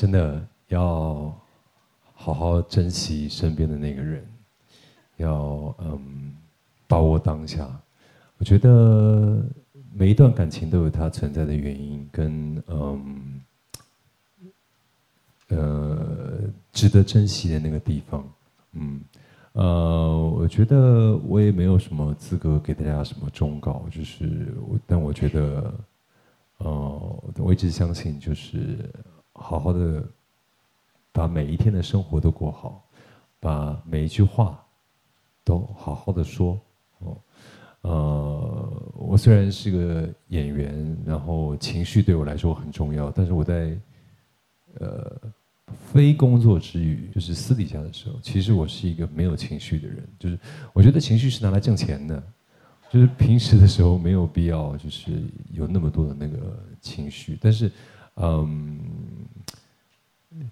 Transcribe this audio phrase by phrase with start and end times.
[0.00, 1.30] 真的要
[2.14, 4.26] 好好珍惜身边的那个人，
[5.18, 6.34] 要嗯
[6.88, 7.68] 把握当下。
[8.38, 9.44] 我觉得
[9.92, 13.42] 每一段感情都有它存在的原因，跟嗯
[15.48, 18.26] 呃值得珍惜的那个地方。
[18.72, 19.02] 嗯
[19.52, 24.46] 呃，我觉得我也没有什么资格给大家什么忠告，就是，
[24.86, 25.74] 但我觉得，
[26.56, 28.78] 呃，我一直相信，就是
[29.40, 30.04] 好好的
[31.10, 32.84] 把每一天的生活都过好，
[33.40, 34.62] 把每一句话
[35.42, 36.60] 都好好的说。
[36.98, 37.16] 哦，
[37.80, 43.76] 呃，我虽然是个演员，然后情绪对我来说很重要，但是我在
[44.78, 45.18] 呃
[45.92, 50.06] 非工作之余，就是私底下的时候，其实我是一个没有情绪的人。
[50.18, 50.38] 就是
[50.74, 52.22] 我觉得情绪是拿来挣钱的，
[52.90, 55.10] 就是平时的时候没有必要就是
[55.50, 57.72] 有那么多的那个情绪，但是
[58.20, 58.78] 嗯，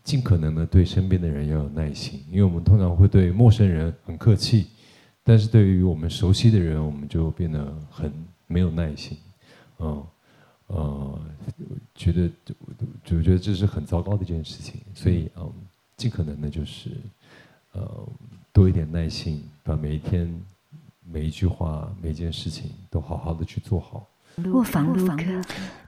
[0.02, 4.69] 尽可能的对身边的人要有耐心，因为我们通常会对陌生人很客气。
[5.22, 8.11] 但是对于我们熟悉的人，我们就变得很
[8.46, 9.19] 没有耐心，
[9.78, 10.02] 嗯，
[10.69, 11.20] 呃，
[11.94, 12.55] 觉得就
[13.05, 15.52] 就觉得这是很糟糕的一件事情，所以嗯，
[15.98, 16.92] 尽可能的就是
[17.72, 18.08] 呃
[18.55, 20.34] 多一点耐心，把每一天
[21.05, 24.08] 每一句话每一件事情都好好的去做好。
[24.47, 25.25] 卧房录客。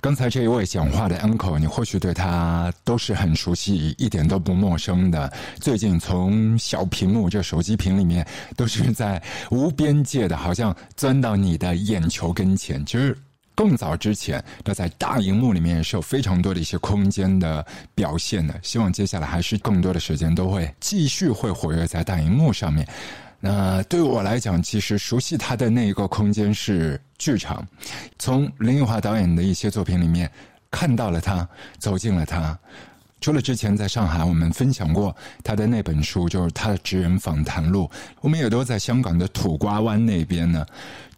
[0.01, 5.31] 刚才这一位讲话的 uncle，你或许对他都是很熟悉，一点都不陌生的。
[5.61, 8.27] 最近从小屏幕这手机屏里面，
[8.57, 12.84] 都是在无边界的，好像钻到你的眼球跟前。
[12.87, 13.17] 其实
[13.55, 17.64] 更早之前，他在大荧幕里面是有非常多的一些空间的
[17.95, 18.59] 表现的。
[18.62, 22.89] 希望接下来还是更多的时间都会继续会活跃在大荧幕上面。
[23.42, 27.66] 那对我来讲，其实熟悉他的那一个空间是剧场。
[28.19, 30.30] 从林奕华导演的一些作品里面
[30.70, 32.58] 看到了他，走进了他。
[33.18, 40.66] 除了之前在上海我们分享过他的那本书，就是他的职人访谈录，我们也都在香港的土瓜湾那边呢，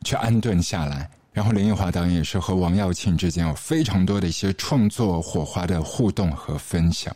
[0.04, 1.11] 去安顿下来。
[1.32, 7.12] 然后林奕华导演也是和王耀庆之间有非常多的一些创作火花的互动和分享。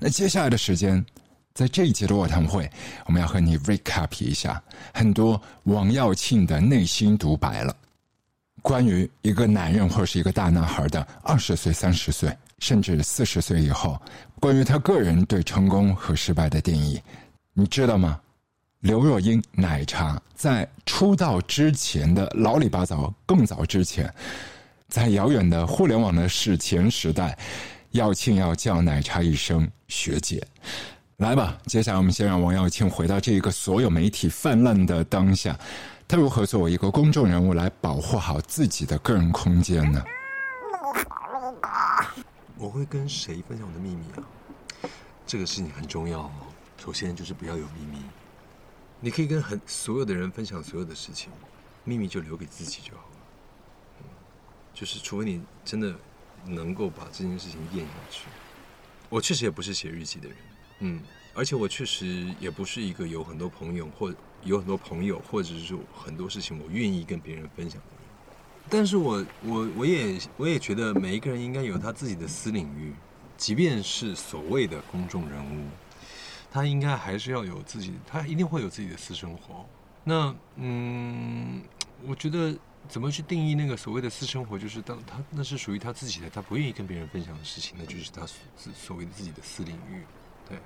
[0.00, 1.04] 那接下来的时间。
[1.52, 2.70] 在这一节的卧谈会，
[3.06, 4.62] 我们要和你 recap 一下
[4.94, 7.76] 很多王耀庆的内心独白了。
[8.62, 14.00] 关于一个男人或是一个大男孩的二十岁、三十岁，甚至四十岁以后，
[14.38, 17.00] 关于他个人对成功和失败的定义，
[17.54, 18.20] 你知道吗？
[18.80, 24.12] 刘若英奶茶在出道之前的老里八早，更早之前，
[24.88, 27.36] 在遥远的互联网的史前时代，
[27.90, 30.42] 耀庆要叫奶茶一声学姐。
[31.20, 35.54] 来吧，接下来我们先让王耀庆回到这一个所有媒体泛滥的当下，
[36.08, 40.02] 他如何作为一个公众人物来保护好自己的个人空间呢？
[42.56, 44.24] 我会跟谁分享我的秘密啊？
[45.26, 46.30] 这个事情很重要哦。
[46.78, 47.98] 首先就是不要有秘密，
[48.98, 51.30] 你可以跟很所有的人分享所有的事情，
[51.84, 54.06] 秘密就留给自己就好了。
[54.72, 55.94] 就是除非你真的
[56.46, 58.22] 能够把这件事情咽下去。
[59.10, 60.36] 我确实也不是写日记的人。
[60.80, 61.00] 嗯，
[61.34, 68.00] 而且我确实也不是一个有很多朋友或有很多朋友，或者是说很多事情我愿意跟别人分享的人。
[68.68, 72.94] 但是我我我也我也觉得每一个人应该有他自己的私领域，
[73.36, 75.66] 即便是所谓的公众人物，
[76.50, 79.66] 他应该还是要有自己，他一定会有自己的私生活。
[80.04, 81.62] 那嗯，
[82.06, 82.56] 我觉得
[82.88, 90.02] 怎么去定义那个所谓的私生活，就是当他那是属于他自己的，他不愿意跟别人分享的事情，那就是他所所谓的自己的私领域。
[90.50, 90.58] 对，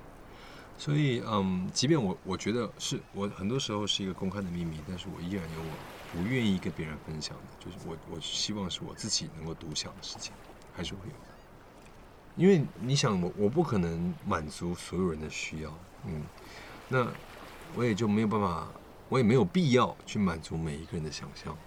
[0.77, 10.33] 所以嗯，即便我我觉得是我很多时候是一个公开的秘密，但是我依然有我不愿意跟别人分享的，就是我我希望是我自己能够独享的事情，
[10.75, 11.35] 还是会有的。
[12.35, 15.73] 因为你想，我我不可能满足所有人的需要，
[16.05, 16.23] 嗯，
[16.89, 17.07] 那
[17.75, 18.67] 我也就没有办法，
[19.07, 21.57] 我也没有必要去满足每一个人的想象，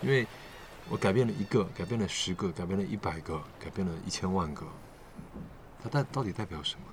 [0.00, 0.26] 因为
[0.88, 4.66] 我改变了一个，改变了十个，改变了一百个，改变了一千万个，
[5.82, 6.86] 它代到底代表什么？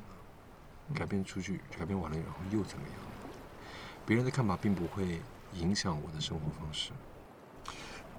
[0.94, 2.98] 改变出去，改变完了，然后又怎么样？
[4.06, 5.22] 别人的看法并不会
[5.54, 6.92] 影响我的生活方式。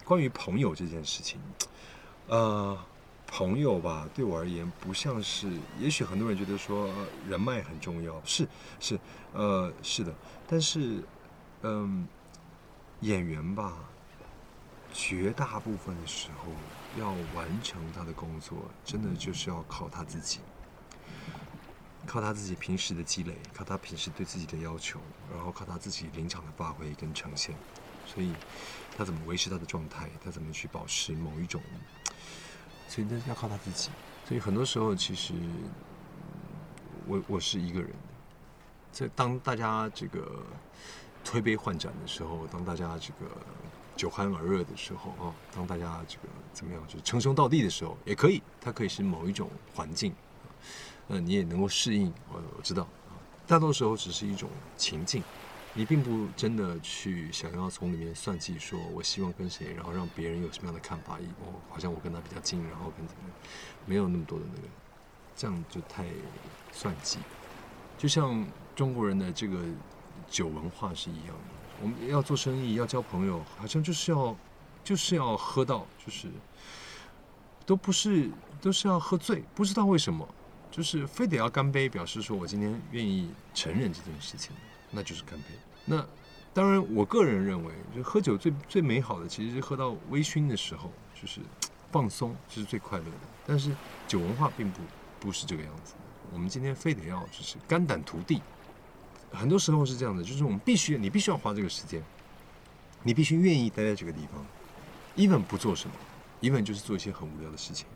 [0.05, 1.41] 关于朋友这件事情，
[2.29, 2.79] 呃，
[3.27, 6.93] 朋友吧，对我而言不像是，也许很多人觉得说
[7.27, 8.49] 人脉很重要，是
[8.81, 8.99] 是，
[9.33, 10.15] 呃，是的，
[10.47, 11.03] 但是，
[11.63, 12.07] 嗯，
[13.01, 13.75] 演员吧，
[14.93, 16.53] 绝大部分的时候
[16.99, 20.41] 要完成他的工作，真的就是要靠他自己。
[22.07, 25.01] 靠他自己平时的积累，靠他平时对自己的要求，
[25.35, 27.55] 然后靠他自己临场的发挥跟呈现，
[28.07, 28.33] 所以
[28.97, 31.61] 他怎么维持他的状态，他怎么去保持某一种
[32.89, 33.91] 所以那要靠他自己。
[34.27, 35.35] 所以很多时候，其实
[37.07, 37.91] 我我是一个人。
[38.93, 40.47] 在当大家这个
[41.25, 43.29] 推杯换盏的时候，当大家这个
[43.97, 50.15] 酒酣耳热的时候啊，当大家这个怎么样，就称兄道弟的时候，也可以，它可以是某一种环境，
[51.09, 52.13] 呃，你也能够适应。
[52.33, 52.87] 我我知道，
[53.47, 55.23] 大多时候只是一种情境，
[55.73, 63.31] 你并不真的去想要从里面算计，说我希望跟谁，然后让别人有什么样的看法，我好像我跟他比较近，然后跟怎么样，
[63.87, 64.69] 没有那么多的那个，
[65.37, 66.05] 这样就太
[66.73, 67.19] 算计，
[67.99, 68.47] 就像。
[68.75, 69.57] 中国人的这个
[70.29, 74.37] 酒文化是一样的，我们要做生意，要交朋友，好像就是要
[74.83, 76.27] 就是要喝到，就是
[77.65, 78.29] 都不是
[78.61, 80.29] 都是要喝醉，不知道为什么，
[80.75, 84.51] 就是非得要干杯，表示说我今天愿意承认这件事情，
[84.91, 85.45] 那就是干杯。
[85.85, 86.05] 那
[86.53, 91.41] 当然，我个人认为，就喝酒最最美好的，其实是喝到微醺的时候，就是
[91.93, 93.13] 放松，这是最快乐的。
[93.47, 93.71] 但是
[94.09, 94.81] 酒文化并不
[95.21, 95.95] 不是这个样子，
[96.33, 98.43] 我们今天非得要就是肝胆涂地。
[99.31, 102.03] 很多时候是这样的，就是我们必须，你必须要花这个时间，
[103.05, 104.45] 你必须愿意待在这个地方
[105.15, 105.95] ，even 不做什么
[106.41, 107.87] ，even 就是做一些很无聊的事情。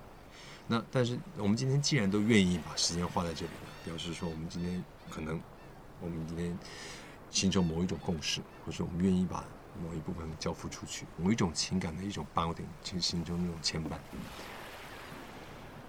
[0.71, 5.41] 那但是我们今天既然都愿意把时间花在这里了，表示说我们今天可能
[6.01, 6.57] 我们今天
[7.31, 9.43] 形成某一种共识，或者我们愿意把
[9.83, 12.67] 某一部分交付出去，某一种情感的一种 bonding，
[13.01, 13.93] 形成那种牵绊。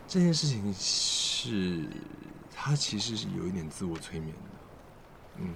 [0.08, 1.86] 这件事情是
[2.56, 5.42] 它其实是有一点自我催眠的。
[5.42, 5.54] 嗯，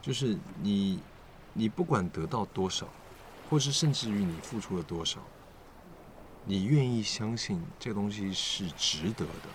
[0.00, 1.00] 就是你，
[1.52, 2.88] 你不管得到多少，
[3.48, 5.20] 或是甚至于你付出了多少，
[6.44, 9.48] 你愿意相信这个东西是值得的，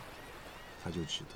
[0.83, 1.35] 它就值得。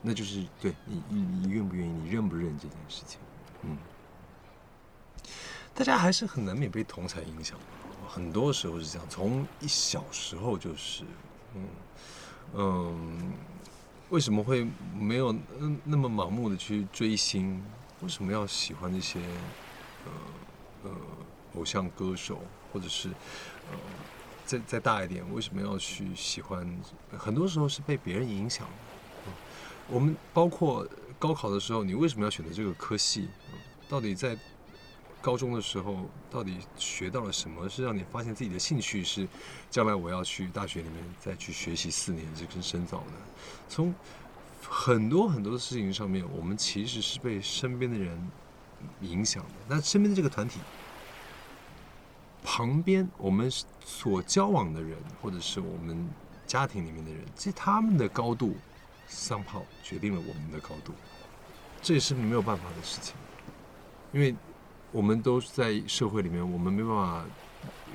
[0.00, 3.18] 那就是对你，你你愿不愿意，你认不认这件事情？
[3.62, 3.78] 嗯，
[5.72, 7.58] 大家还是很难免被同才影响，
[8.08, 11.04] 很多时候是这样，从一小时候就是，
[11.54, 11.68] 嗯
[12.54, 13.32] 嗯。
[14.10, 17.64] 为什么会没有那那么盲目的去追星？
[18.02, 19.18] 为什么要喜欢那些
[20.04, 20.12] 呃
[20.84, 20.90] 呃
[21.54, 23.08] 偶像歌手，或者是
[23.70, 23.78] 呃
[24.52, 26.68] 再再大一点，为什么要去喜欢？
[27.16, 28.66] 很多时候是被别人影响。
[29.88, 30.86] 我们包括
[31.18, 33.28] 高考的时候，你为什么要选择这个科系？
[33.88, 34.36] 到底在？
[35.22, 37.68] 高中的时候，到底学到了什么？
[37.68, 39.28] 是让你发现自己的兴趣是，
[39.70, 43.12] 将来我要去大学里面再去学习四年，这更深造的。
[43.68, 43.94] 从
[44.68, 48.18] 很多很多的事情上面，我们其实是被身边的人
[49.00, 49.50] 影响的。
[49.68, 50.58] 那身边的这个团体
[52.42, 53.50] 旁边，我们
[53.84, 56.08] 所交往的人，或者是我们
[56.46, 58.56] 家庭里面的人，其实他们的高度
[59.08, 60.92] 上炮决定了我们的高度，
[61.80, 63.14] 这也是没有办法的事情，
[64.12, 64.34] 因为。
[64.94, 67.24] 我们都在社会里面，我们没办法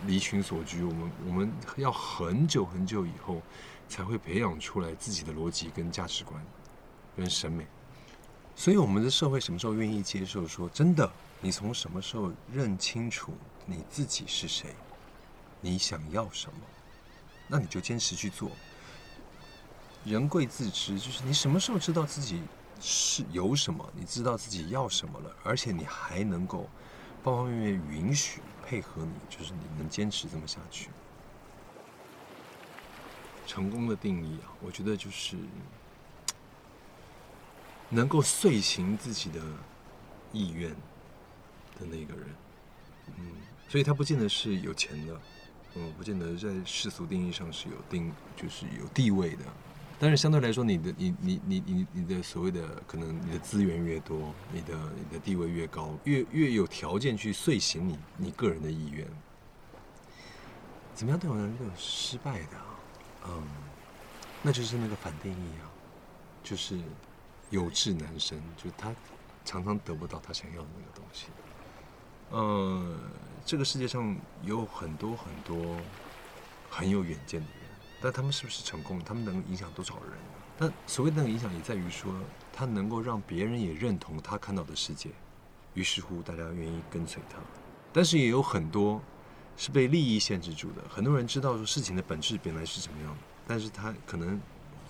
[0.08, 0.84] 离群所居。
[0.84, 3.40] 我们我们要很久很久以后，
[3.88, 6.44] 才会培养出来自己的逻辑跟价值观，
[7.16, 7.68] 跟审美。
[8.56, 11.08] 所以，我们的社会什么时候愿意接受说真的？
[11.40, 13.32] 你从什么时候认清楚
[13.68, 14.74] 你自己是谁？
[15.62, 16.60] 你想要什么？
[17.48, 18.50] 那你就坚持去做。
[20.04, 22.42] 人贵自知，就是你什么时候知道自己
[22.80, 26.68] 是有什么，你知道自己要什么了，而且你还能够。
[27.24, 30.90] 方方面面允许配合你，就是你能坚持这么下去。
[33.46, 35.36] 成功的定义啊，我觉得就是
[37.90, 39.42] 能够遂行自己的
[40.32, 40.70] 意愿
[41.78, 42.30] 的那个人。
[43.18, 43.32] 嗯，
[43.68, 45.22] 所以他不见得是有钱的，
[45.76, 49.44] 嗯，不见得在世俗定义上是有定，就是有地位的。
[50.00, 59.08] 但是相对来说，你的你你你你你的所谓的可能你的资源越多，你的你的地位越高，越越有条件去遂行你你个人的意愿。
[60.94, 62.58] 怎么样对我来说失败的？
[63.28, 63.44] 嗯，
[64.44, 65.66] 那就是那个反定义啊，
[66.44, 66.80] 就是
[67.50, 68.96] 有志难伸，就他
[69.44, 71.26] 常常得不到他想要的那个东西。
[72.30, 72.96] 呃，
[73.46, 75.78] 这个世界上有很多很多
[76.70, 77.70] 很有远见的人。
[78.02, 79.00] 但他们是不是成功？
[79.00, 80.14] 他们能影响多少人？
[80.60, 82.14] 那所谓的那个影响，也在于说，
[82.52, 85.10] 他能够让别人也认同他看到的世界，
[85.74, 87.38] 于是乎大家愿意跟随他。
[87.94, 89.02] 但是也有很多
[89.56, 90.84] 是被利益限制住的。
[90.90, 93.18] 很多人知道说事情的本质本来是怎么样的，
[93.48, 94.40] 但是他可能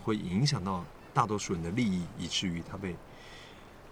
[0.03, 2.95] 会影响到大多数人的利益，以至于他被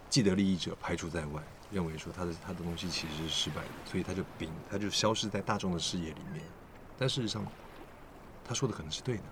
[0.10, 6.44] 既得利益者排除在外，认为说他的他的东西其实是失败的，所以他就摒他就消失在大众的视野里面。
[6.98, 7.46] 但事实上，
[8.44, 9.24] 他说的可能是对的，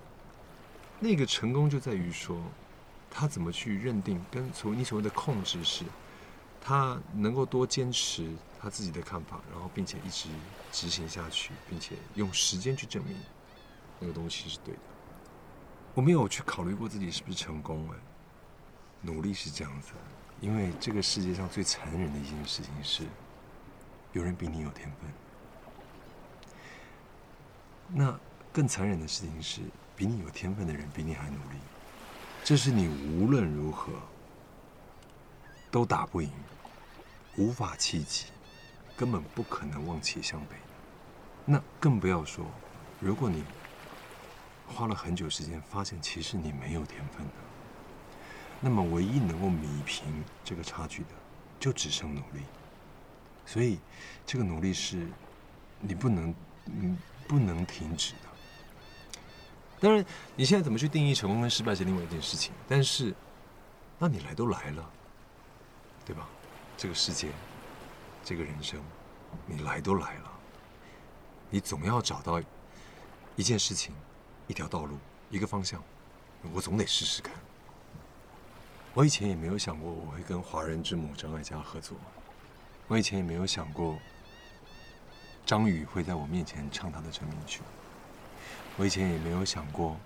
[1.00, 2.42] 那个成功就在于说，
[3.10, 5.86] 他怎么去认定跟所你所谓的控制是，
[6.60, 10.28] 他能够多坚持他自己的看法，然后并且一直
[10.72, 13.16] 执行下去，并且用时间去证明
[14.00, 14.80] 那个东西是对的。
[15.94, 17.96] 我没有去考虑过自己是不是成功哎，
[19.02, 19.92] 努力是这样子，
[20.44, 23.06] 因为这个世界上最残忍的一件事情是，
[24.12, 25.10] 有人比你有天分。
[27.88, 28.20] 那
[28.52, 29.62] 更残忍的事情是，
[29.96, 31.58] 比你有天分的人比你还努力，
[32.44, 33.94] 这是你无论如何
[35.72, 36.30] 都打不赢，
[37.38, 38.26] 无法企及，
[38.98, 40.58] 根本不可能望其项背。
[41.46, 42.46] 那更不要说，
[43.00, 43.46] 如果你
[44.68, 47.34] 花了很久时间，发现其实你没有天分的，
[48.64, 51.10] 那么唯一能够弥平这个差距的，
[51.60, 52.40] 就只剩努力。
[53.46, 53.78] 所以，
[54.26, 55.06] 这个努力是，
[55.82, 56.34] 你不能，
[56.68, 59.20] 嗯，不能停止的。
[59.82, 60.06] 当然，
[60.38, 62.54] 你现在怎么去定义成功跟失败是另外一件事情。
[62.70, 63.14] 但是，
[64.00, 64.90] 那你来都来了，
[66.06, 66.26] 对吧？
[66.78, 67.28] 这个世界，
[68.24, 68.82] 这个人生，
[69.46, 70.32] 你来都来了，
[71.50, 72.42] 你总要找到
[73.36, 73.94] 一件事情。
[74.48, 74.98] 一条道路，
[75.30, 75.82] 一个方向，
[76.54, 77.34] 我总得试试看。
[78.96, 81.98] 我以前也没有想过我会跟华人之母张艾嘉合作，
[82.88, 83.98] 我以前也没有想过
[85.46, 87.62] 张宇会在我面前唱他的成名曲，
[88.78, 89.98] 我以前也没有想过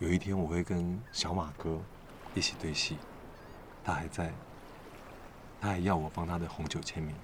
[0.00, 1.80] 有一天我会跟小马哥
[2.34, 2.98] 一起对戏，
[3.82, 4.30] 他还在，
[5.60, 7.16] 他还要我帮他的红酒签名。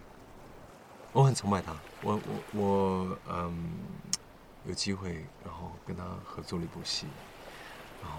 [1.12, 2.18] 我很崇拜他，我
[2.52, 3.70] 我我嗯。
[4.66, 7.06] 有机会，然后跟他合作了一部戏，
[8.02, 8.18] 然后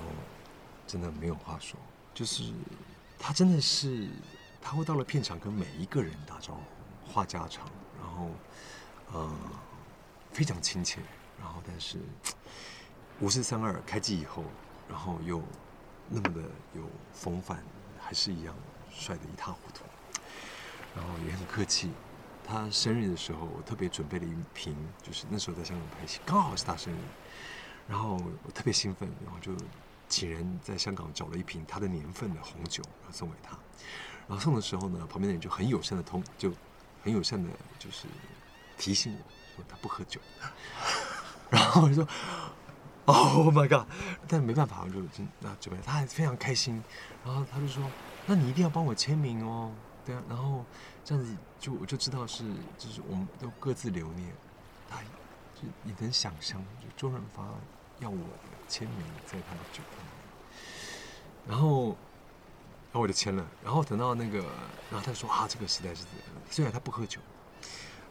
[0.88, 1.80] 真的没有话说，
[2.14, 2.54] 就是
[3.18, 4.08] 他真的是
[4.62, 7.66] 他会到了片场跟每一个人打招呼、话家常，
[8.00, 8.30] 然后
[9.12, 9.32] 呃
[10.32, 11.02] 非常亲切，
[11.40, 11.98] 然后但是
[13.20, 14.44] 五四三二开机以后，
[14.90, 15.42] 然后又
[16.10, 16.42] 那么的
[16.74, 17.64] 有风范，
[18.00, 18.56] 还是一样
[18.92, 19.84] 帅得一塌糊涂，
[20.96, 21.92] 然后也很客气。
[22.44, 26.98] 他生日的时候，我特别准备了一瓶，就是那时候在香港拍戏，刚好是他生日，
[27.88, 29.56] 然后我特别兴奋，然后就
[30.12, 33.58] 请人在香港找了一瓶他的年份的红酒，然后送给他。
[34.28, 36.52] 然后送的时候呢，旁边的人就很友善的通，就
[37.02, 37.50] 很友善的，
[37.80, 38.08] 就是
[38.78, 40.20] 提醒我说他不喝酒。
[41.50, 42.08] 然后我就说
[43.06, 43.88] ，Oh my god！
[44.28, 46.84] 但没办法，我就真那准备，他还非常开心。
[47.26, 47.84] 然后他就说，
[48.26, 49.74] 那你一定要帮我签名哦。
[50.06, 50.66] 对啊，然后
[51.06, 52.44] 这样子就我就知道是，
[52.78, 54.34] 就是我们都各自留念。
[54.90, 55.02] 他
[55.56, 57.44] 就你能想象，就周润发
[58.00, 58.18] 要我
[58.72, 60.06] 签名在他的酒上，
[61.48, 63.46] 然后，然后我就签了。
[63.64, 64.40] 然后等到那个，
[64.90, 66.06] 然后他说啊，这个实在是，
[66.50, 67.20] 虽然他不喝酒，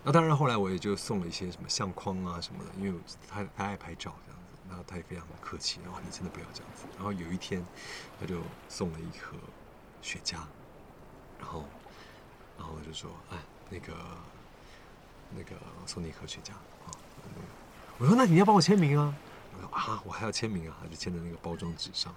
[0.05, 6.85] 那当然后来我也就送了一些什么相框啊什么的，因为他他爱拍照这样子，然后他也非常的客气，然后你真的不要这样子。
[6.97, 7.65] 然后有一天，
[8.21, 9.37] 他就送了一盒
[10.03, 10.35] 雪茄，
[11.39, 11.65] 然后。
[12.59, 13.39] 然后我就说，哎，
[13.71, 13.95] 那个，
[15.35, 16.93] 那个送你一盒雪茄啊。
[17.97, 19.15] 我说，那你要帮我签名啊。
[19.69, 22.15] 啊，我还要签名啊，就签在那个包装纸上。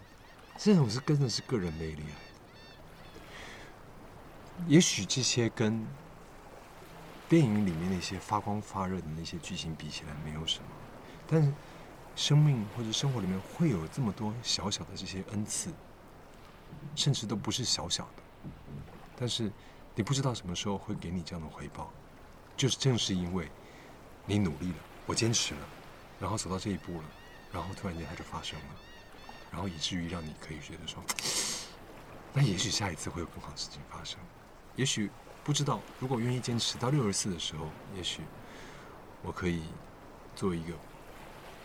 [0.58, 2.16] 这种是真的是个人魅力来的。
[4.68, 5.86] 也许这些跟
[7.28, 10.66] 电影里面那些发光发热的那些剧情比起来没有什么，
[11.28, 11.52] 但是
[12.16, 15.72] 生命或者生活里面会有这么多小小的这些恩赐，
[16.96, 18.24] 甚至都不是小小的，
[19.16, 19.52] 但是。
[19.96, 21.94] 你不知道什么时候会给你这样的回报，
[22.58, 23.48] 就是正是因为
[24.26, 25.60] 你努力了，我坚持了，
[26.20, 27.04] 然后走到这一步了，
[27.54, 28.66] 然后突然间它就发生了，
[29.52, 31.02] 然后以至于让你可以觉得说，
[32.34, 34.20] 那也许下一次会有更好的事情发生，
[34.76, 35.12] 也许
[35.44, 38.24] 不知道，如果愿意坚持到六十四的时候，也许
[39.22, 39.62] 我可以
[40.36, 40.74] 做一个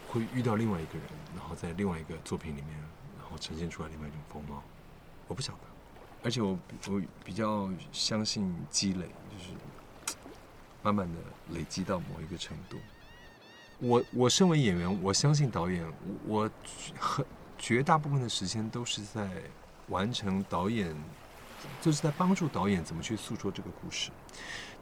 [0.09, 2.79] 会遇到另外一个人，然后在另外一个作品里面，
[3.19, 4.63] 然后呈现出来另外一种风貌，
[5.27, 5.61] 我不晓得。
[6.23, 9.55] 而且我我比较相信积累，就是
[10.83, 11.19] 慢慢的
[11.51, 12.77] 累积到某一个程度。
[13.79, 15.85] 我我身为演员，我相信导演，
[16.27, 16.51] 我
[16.99, 17.25] 很
[17.59, 19.29] 绝大部分的时间都是在
[19.89, 20.95] 完成导演，
[21.81, 24.11] 就是在帮助导演怎么去诉说这个故事。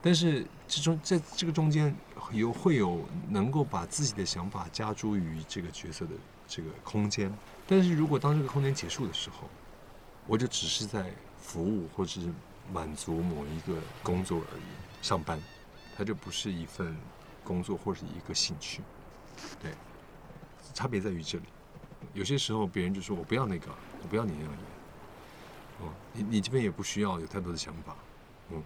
[0.03, 1.95] 但是这中在这个中间
[2.33, 6.13] 有会有能够把自己的想法加诸于这个角色的
[6.47, 7.33] 这个空间。
[7.67, 9.49] 但是如果当这个空间结束的时候，
[10.27, 11.13] 我就只是在。
[11.39, 12.27] 服务或者是
[12.73, 14.63] 满足某一个工作而已，
[15.01, 15.41] 上班，
[15.97, 16.97] 它就不是一份
[17.47, 18.83] 工作或者是一个兴趣，
[19.63, 19.71] 对，
[20.75, 21.45] 差别在于这里。
[22.13, 23.69] 有些时候别人就说我不要那个，
[24.03, 24.61] 我不要你那样演，
[25.81, 27.95] 哦，你你这边也不需要有太多的想法，
[28.51, 28.63] 嗯，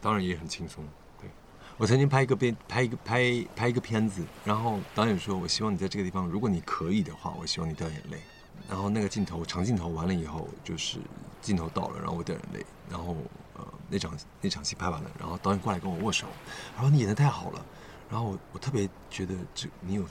[0.00, 0.84] 当然也很轻松。
[1.20, 1.28] 对
[1.76, 8.20] 我曾经拍一个片，拍一个拍拍一个片子，然后导演说，我希望你在这个地方，如果你可以的话，我希望你掉眼泪。
[8.68, 10.98] 然后那个镜头长镜头完了以后，就是
[11.42, 12.64] 镜头到了，然后我掉眼泪。
[12.88, 13.16] 然后
[13.56, 16.26] 呃，那场那场戏拍完了，然后导演过来跟我握手，
[16.74, 17.66] 然后你演的太好了。
[18.10, 20.04] 然后我我特别觉得这你有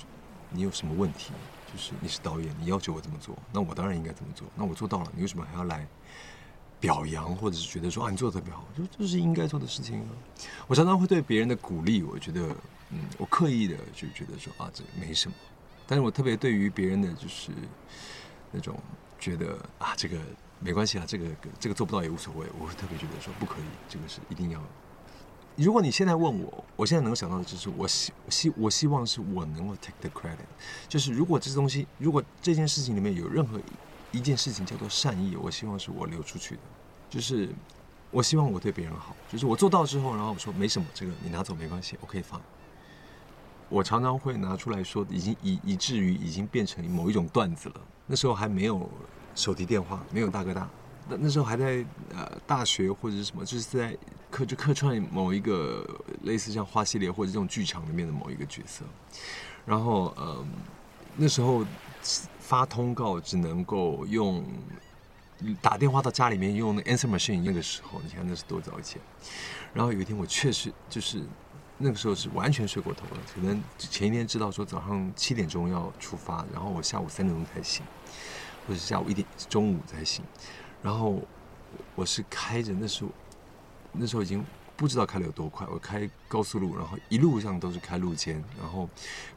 [0.49, 1.31] 你有什么问题？
[1.73, 4.47] 就是你是导演，你要求我这么做，那我当然应该这么做。
[4.55, 5.87] 那我做到了，你为什么还要来
[6.79, 8.63] 表扬，或者是觉得说啊，你做的特别好？
[8.77, 10.09] 就这是应该做的事情啊。
[10.67, 12.55] 我常常会对别人的鼓励，我觉得，
[12.91, 15.33] 嗯，我刻意的就觉得说啊，这没什么。
[15.87, 17.49] 但是我特别对于别人的就是
[18.51, 18.79] 那种
[19.17, 20.19] 觉得啊，这个
[20.59, 21.25] 没关系啊，这个
[21.59, 22.45] 这个做不到也无所谓。
[22.59, 24.61] 我会特别觉得说不可以，这个是一定要。
[25.55, 30.37] 如果你现在问我，我现在能够想到的就是我希希我希望是我能够 take the credit，
[30.87, 33.59] 就是如果这东西，如果这件事情里面有任何
[34.11, 36.61] 一件事情叫做善意，我希望是我流出去的，
[37.09, 37.49] 就是
[38.09, 42.41] 我希望我对别人好，就是我做到之后，然后我说没什么，这个你拿走没关系，OK 放。
[43.69, 47.81] 我常常会拿出来说，已经以以至于已经变成某一种段子了。
[48.05, 48.89] 那时候还没有
[49.33, 50.69] 手提电话，没有大哥大。
[51.09, 53.97] 那那时候还在呃大学或者是什么，就是在
[54.29, 55.87] 客就客串某一个
[56.23, 58.83] 类似像花系列或者这种剧场里面的某一个角色，
[59.65, 60.45] 然后呃
[61.15, 61.65] 那时候
[62.39, 64.43] 发通告只能够用
[65.61, 69.01] 打电话到家里面用那 answer machine，那个时候你看那是多早以前。
[69.73, 71.21] 然后有一天我确实就是
[71.77, 77.83] 那个时候是完全睡过头了，可能前一天知道说早上七点钟要出发，然后我下午三点钟才醒，
[78.67, 80.23] 或者下午一点中午才醒。
[80.83, 81.19] 然后
[81.95, 83.09] 我是开着，那时候
[83.93, 85.65] 那时候已经不知道开了有多快。
[85.71, 88.89] 我开高速路，然后一路上都是开路肩，然后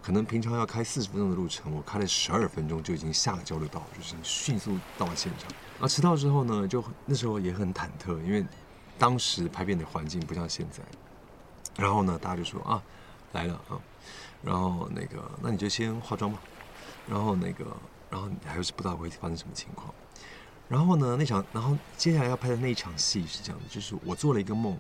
[0.02, 5.48] 可能平常要开四十分钟的路程，我开了十二分钟就已经下了交流道，就是迅速到了现场。
[5.80, 8.44] 啊，迟到之后呢，就那时候也很忐忑，因为
[8.98, 10.82] 当时拍片的环境不像现在。
[11.76, 12.82] 然后呢，大家就说啊，
[13.32, 13.78] 来了啊，
[14.42, 16.40] 然后那个那你就先化妆吧。
[17.08, 17.64] 然后那个，
[18.10, 19.94] 然后你还是不知道会发生什么情况。
[20.68, 21.16] 然后呢？
[21.16, 24.76] 那场，然后接下来要拍的那一场戏是这样的，就是我做了一个梦，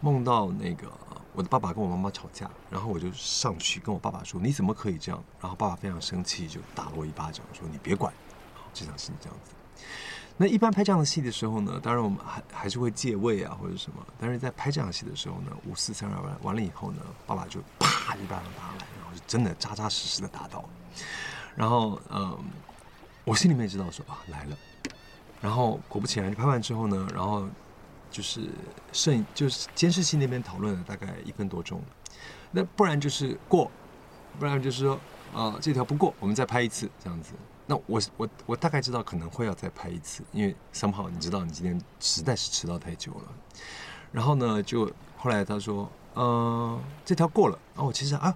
[0.00, 0.92] 梦到那个
[1.32, 8.12] 我的爸爸跟我妈妈吵架，然后我就上去跟我爸爸说：“你怎么可以这样？”然后爸爸非常生气，就打了我一巴掌，说：“你别管。”
[8.52, 9.52] 好，这场戏是这样子。
[10.36, 20.68] 那一般拍这样的戏的时候呢，当然我们还还是会借位啊或者什么，但是在拍这样戏的时候呢，五四三二完完了以后呢，爸爸就啪一巴掌打来，然后是真的扎扎实实的打到，
[21.56, 22.38] 然后嗯，
[23.24, 24.56] 我心里面知道说啊来了。
[25.44, 27.46] 然后果不其然，就拍完之后呢，然后
[28.10, 28.48] 就是
[28.94, 31.82] 摄影，就是监视器那边讨论了大概一分多钟。
[32.50, 33.70] 那不然就是过，
[34.38, 34.98] 不然就是说，
[35.34, 37.34] 啊，这条不过，我们再拍一次这样子。
[37.66, 43.28] 那我我我大概知道可能会要再拍一次，因为三号你知道你今天实在是迟到太久了。
[44.12, 47.58] 然后呢，就后来他说，嗯，这条过了。
[47.74, 48.34] 然后我其实啊，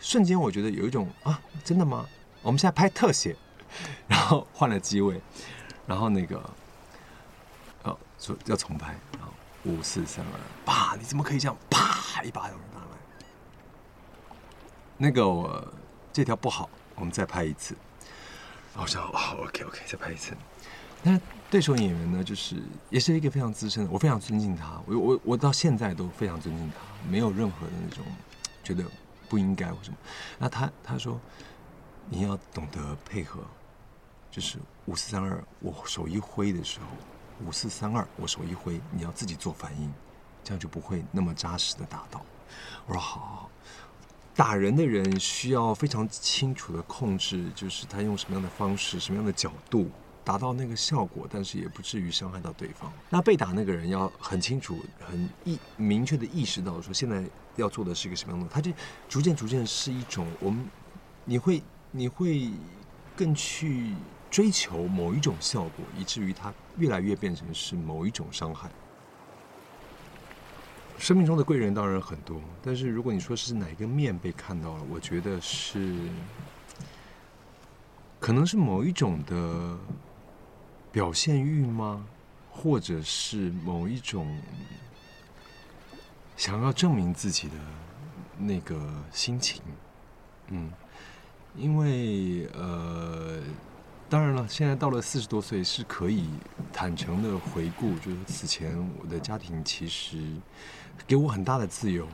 [0.00, 2.06] 瞬间我觉得有一种啊，真的吗？
[2.40, 3.36] 我们现在拍特写，
[4.08, 5.20] 然后换了机位。
[5.86, 6.42] 然后那个，
[7.84, 9.32] 哦，说要重拍，然后
[9.64, 10.96] 五四三二，啪！
[10.96, 11.56] 你怎么可以这样？
[11.70, 12.22] 啪！
[12.22, 14.36] 一巴掌打来。
[14.96, 15.72] 那个我
[16.12, 17.76] 这条不好，我们再拍一次。
[18.74, 20.36] 然后我想，哦，OK，OK，再拍一次。
[21.02, 22.56] 那对手演员呢，就是
[22.90, 24.80] 也是一个非常资深的，我非常尊敬他。
[24.86, 28.04] 我我我到现在都非常尊敬他，没有任何的那种
[28.64, 28.84] 觉得
[29.28, 29.96] 不应该或什么。
[30.36, 31.20] 那他他说，
[32.08, 33.40] 你要懂得配合。
[34.30, 36.86] 就是五四三二，我手一挥的时候，
[37.46, 39.90] 五四三二，我手一挥，你要自己做反应，
[40.44, 42.24] 这样就不会那么扎实的打到。
[42.86, 43.50] 我说好，
[44.34, 49.90] 打人的人需要非常清楚的控制，就是他用什么样的方式、什么样的角度
[50.22, 52.92] 达到那个效果，但是也不至于伤害到对方。
[53.08, 57.24] 那被打那个人要很清楚、很意明确的意识到，说现在
[57.56, 58.70] 要做的是一个什么样的，他就
[59.08, 60.64] 逐渐逐渐是一种我们，
[61.24, 62.50] 你会你会
[63.16, 63.94] 更去。
[64.36, 68.70] 追求某一种效果，以至于它越来越变成是某一种伤害。
[70.98, 75.96] 生命中的贵人当然很多，但是如果你说是哪个面被看到了，我觉得是，
[78.20, 79.74] 可能是某一种的
[80.92, 82.06] 表现欲吗？
[82.50, 84.38] 或者是某一种
[86.36, 87.54] 想要证明自己的
[88.36, 89.62] 那个心情？
[90.48, 90.70] 嗯，
[91.54, 93.40] 因为呃。
[94.08, 96.28] 当然了，现在到了四十多岁，是可以
[96.72, 100.22] 坦诚的回顾，就是此前我的家庭其实
[101.08, 102.06] 给我很大的自由，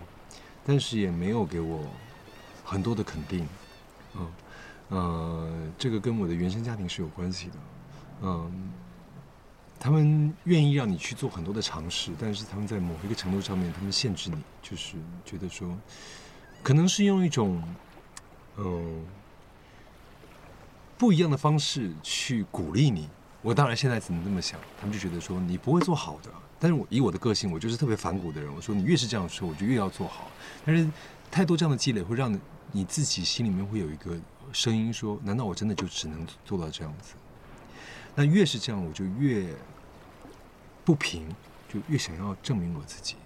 [0.64, 1.84] 但是也没有给我
[2.64, 3.46] 很多的肯定。
[4.16, 4.32] 嗯，
[4.88, 7.54] 呃，这个跟我的原生家庭是有关系的。
[8.22, 8.72] 嗯，
[9.78, 15.76] 他们愿意让你去做很多的尝试，但是他们在某一个程度上面，他们限制你，就是觉得说，
[16.62, 17.62] 可能是用一种，
[18.56, 19.04] 嗯。
[21.02, 23.08] 不一样的方式去鼓励你，
[23.42, 24.56] 我当然现在只能这么想。
[24.80, 28.54] 他们就觉得说你不会做好的，但是我以我的个性，我就是特别反骨的人。
[28.54, 30.30] 我说你越是这样说，我就越要做好。
[30.64, 30.88] 但是
[31.28, 32.32] 太多这样的积累，会让
[32.70, 34.16] 你自己心里面会有一个
[34.52, 37.14] 声音说：难道我真的就只能做到这样子？
[38.14, 39.52] 那越是这样，我就越
[40.84, 41.28] 不平，
[41.68, 43.16] 就越想要证明我自己。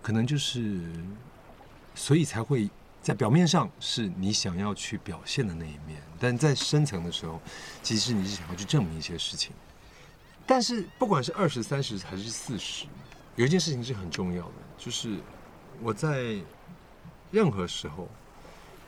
[0.00, 0.90] 可能就是，
[1.94, 2.70] 所以才会
[3.06, 7.40] 在表面上是你想要去表现的那一面，但在深层的时候，
[7.80, 9.52] 其实你是想要去证明一些事情。
[10.44, 12.86] 但是不管是二十三十还是四十，
[13.36, 15.20] 有一件事情是很重要的，就是
[15.80, 16.34] 我在
[17.30, 18.08] 任何时候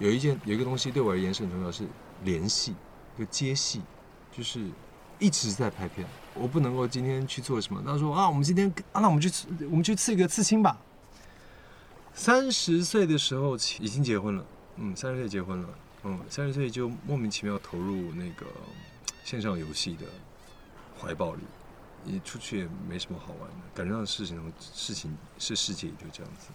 [0.00, 1.86] 有一件有一个东西对我而言是很重要，是
[2.24, 2.74] 联系，
[3.16, 3.82] 就接戏，
[4.36, 4.68] 就是
[5.20, 6.04] 一直在拍片。
[6.34, 10.76] 我不能够今天去做什么，他说啊，我们今天啊，那我们去我们去刺一个刺青吧。
[12.18, 15.68] 三十岁的时候已经结婚了，嗯，三十岁结婚了，
[16.02, 18.44] 嗯，三十岁就莫名其妙投入那个
[19.22, 20.04] 线上游戏的
[20.98, 21.42] 怀抱里，
[22.02, 26.48] 你出去也没什么好玩的，赶上的事情事情是世界也就这样子，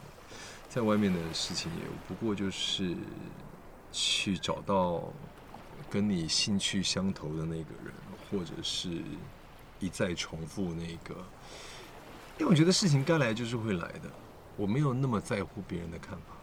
[0.67, 2.93] 在外面的事情也不过就是
[3.89, 5.01] 去找到
[5.89, 7.93] 跟你兴趣相投的那个人，
[8.29, 9.01] 或者是
[9.79, 11.15] 一再重复那个，
[12.37, 14.11] 因为我觉得事情该来就是会来的。
[14.55, 16.35] 我没有那么在乎别人的看法，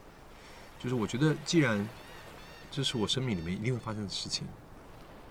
[0.79, 1.88] 就是我觉得既然
[2.70, 4.46] 这是我生命里面一定会发生的事情，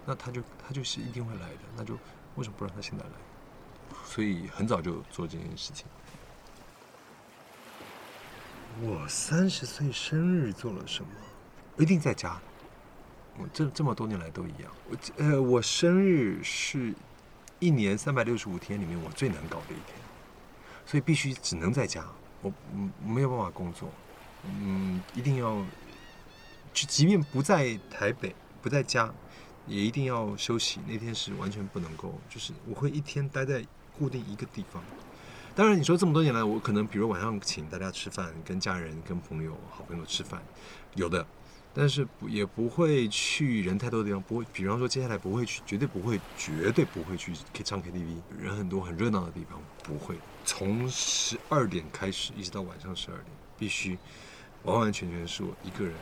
[0.06, 1.96] 那他就他就是一定会来的，那就
[2.36, 3.12] 为什么不让他现在来？
[4.06, 5.86] 所以很早就做这件事情。
[8.82, 11.10] 我三十岁生日做了什么？
[11.78, 12.39] 一定在家。
[13.38, 14.72] 我这这么多年来都一样。
[14.89, 16.94] 我呃，我生日是
[17.60, 19.98] 一年三百六十五天里面我最难搞的一天，
[20.86, 22.06] 所以必须只能在家。
[22.41, 23.89] 我嗯没有办法工作，
[24.45, 25.56] 嗯，一定要，
[26.73, 29.13] 就即便不在台北，不在家，
[29.67, 30.80] 也一定要休息。
[30.88, 33.65] 那天是完全不能够，就是我会一天待在
[33.97, 34.82] 固定一个地方。
[35.56, 40.41] 当然，你说这么多年来，我可能比如晚上请大家吃饭，跟家人、跟朋友、好朋友吃饭，
[40.95, 41.25] 有的。
[41.74, 47.32] 但是不也不会去人太多的地方，不会，比方说接下来不会去，绝对不会，绝对不会去
[47.64, 50.18] 唱 KTV，人很多很热闹的地方不会。
[50.44, 53.28] 从十二点开始一直到晚上十二点，
[53.58, 53.98] 必须
[54.64, 55.94] 完完全全是我一个人，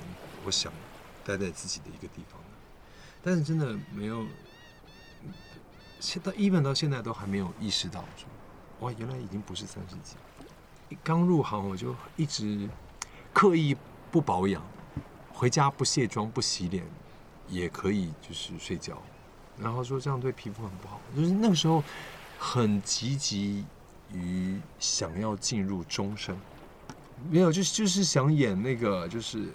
[0.45, 0.71] 我想
[1.25, 2.41] 待在自己的一个地方
[3.21, 4.25] 但是真的没有，
[5.99, 8.27] 现到一本到现在都还没有意识到说，
[8.79, 10.15] 哇，原来已经不是三十几。
[11.03, 12.69] 刚入行我就一直
[13.33, 13.75] 刻意
[14.09, 14.63] 不保养。
[15.37, 16.83] 回家不卸妆不洗脸，
[17.47, 18.99] 也可以就是睡觉，
[19.55, 20.99] 然后说这样对皮肤很不好。
[21.15, 21.83] 就是那个时候
[22.39, 23.63] 很积极
[24.11, 26.35] 于想要进入终生，
[27.29, 29.53] 没有就是就是想演那个就是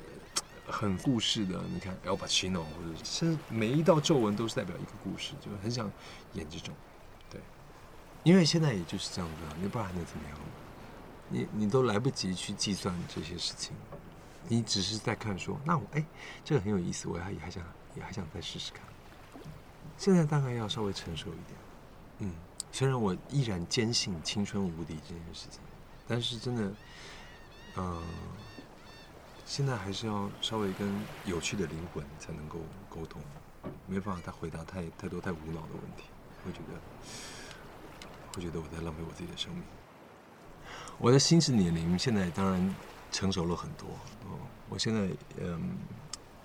[0.68, 1.60] 很故事的。
[1.74, 5.90] 你看 Al Pacino 或者是每一道皱纹都是代表一个故事，就很想
[6.34, 6.72] 演这种。
[7.28, 7.40] 对，
[8.22, 10.38] 因为现在也就是这样子，你不然还能怎么样？
[11.28, 13.74] 你你都来不及去计算这些事情。
[14.48, 16.05] 你只是在看说，那我哎，
[16.44, 17.62] 这个很有意思，我还也还想
[17.94, 18.83] 也还想再试试看。
[19.96, 21.59] 现在大概要稍微成熟一点，
[22.18, 22.35] 嗯，
[22.72, 25.61] 虽然我依然坚信青春无敌这件事情，
[26.09, 26.72] 但是真的，
[27.76, 28.02] 嗯，
[29.46, 30.92] 现在还是要稍微跟
[31.24, 32.59] 有趣的灵魂才能够
[32.90, 33.22] 沟通，
[33.87, 36.05] 没办法他回答太太多太无脑的问题，
[36.44, 39.62] 会觉得会觉得我在浪费我自己的生命。
[40.98, 42.74] 我的心智年龄现在当然。
[43.12, 43.87] 成熟了很多
[44.25, 45.09] 哦，我现在
[45.40, 45.77] 嗯，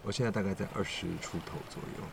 [0.04, 2.04] 我现在大概在二十出头左右。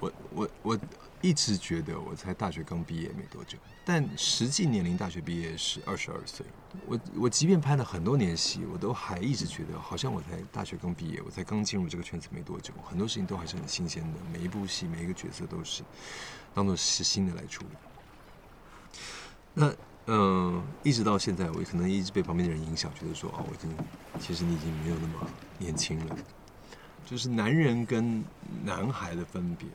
[0.00, 0.78] 我我我
[1.20, 6.44] 一直觉得我才大学刚毕业没多久，但实际年龄大学毕业是二十二岁。
[6.86, 15.84] 我我即便拍了很多年戏，我都还一直觉得好像我才大学刚毕业，我才刚进入这个圈子没多久，很多事情都还是很新鲜的，每一部戏每一个角色都是
[16.52, 17.70] 当做是新的来处理。
[19.54, 19.72] 那。
[20.06, 23.70] 嗯，一直到现在，我可能一直被旁边的人影响，觉得说，哦，我已经，
[24.18, 25.26] 其实你已经没有那么
[25.58, 26.16] 年轻了。
[27.04, 28.24] 就是男人跟
[28.64, 29.68] 男孩的分别，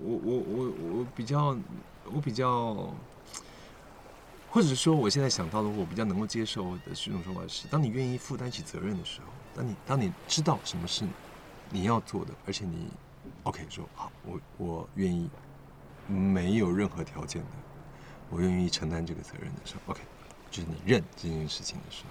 [0.00, 1.56] 我我我我比较，
[2.04, 2.92] 我比较，
[4.50, 11.04] 或者说，我现在想到的，我比较能够接受的是一种说法是：当你愿意负担起责任的时候，当你当你知道什么是
[11.70, 12.88] 你要做的，而且你
[13.42, 15.28] OK 说好，我我愿意，
[16.06, 17.48] 没有任何条件的。
[18.28, 20.00] 我愿意承担这个责任的时候，OK，
[20.50, 22.10] 就是你认这件事情的时候。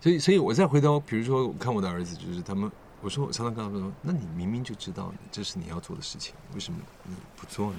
[0.00, 7.78] 所以，所以我再回头，比如说，我看我的儿子，就是他们，我说我常常跟他们说，那你明明就知道这是你要做的事情，为什么你不做呢？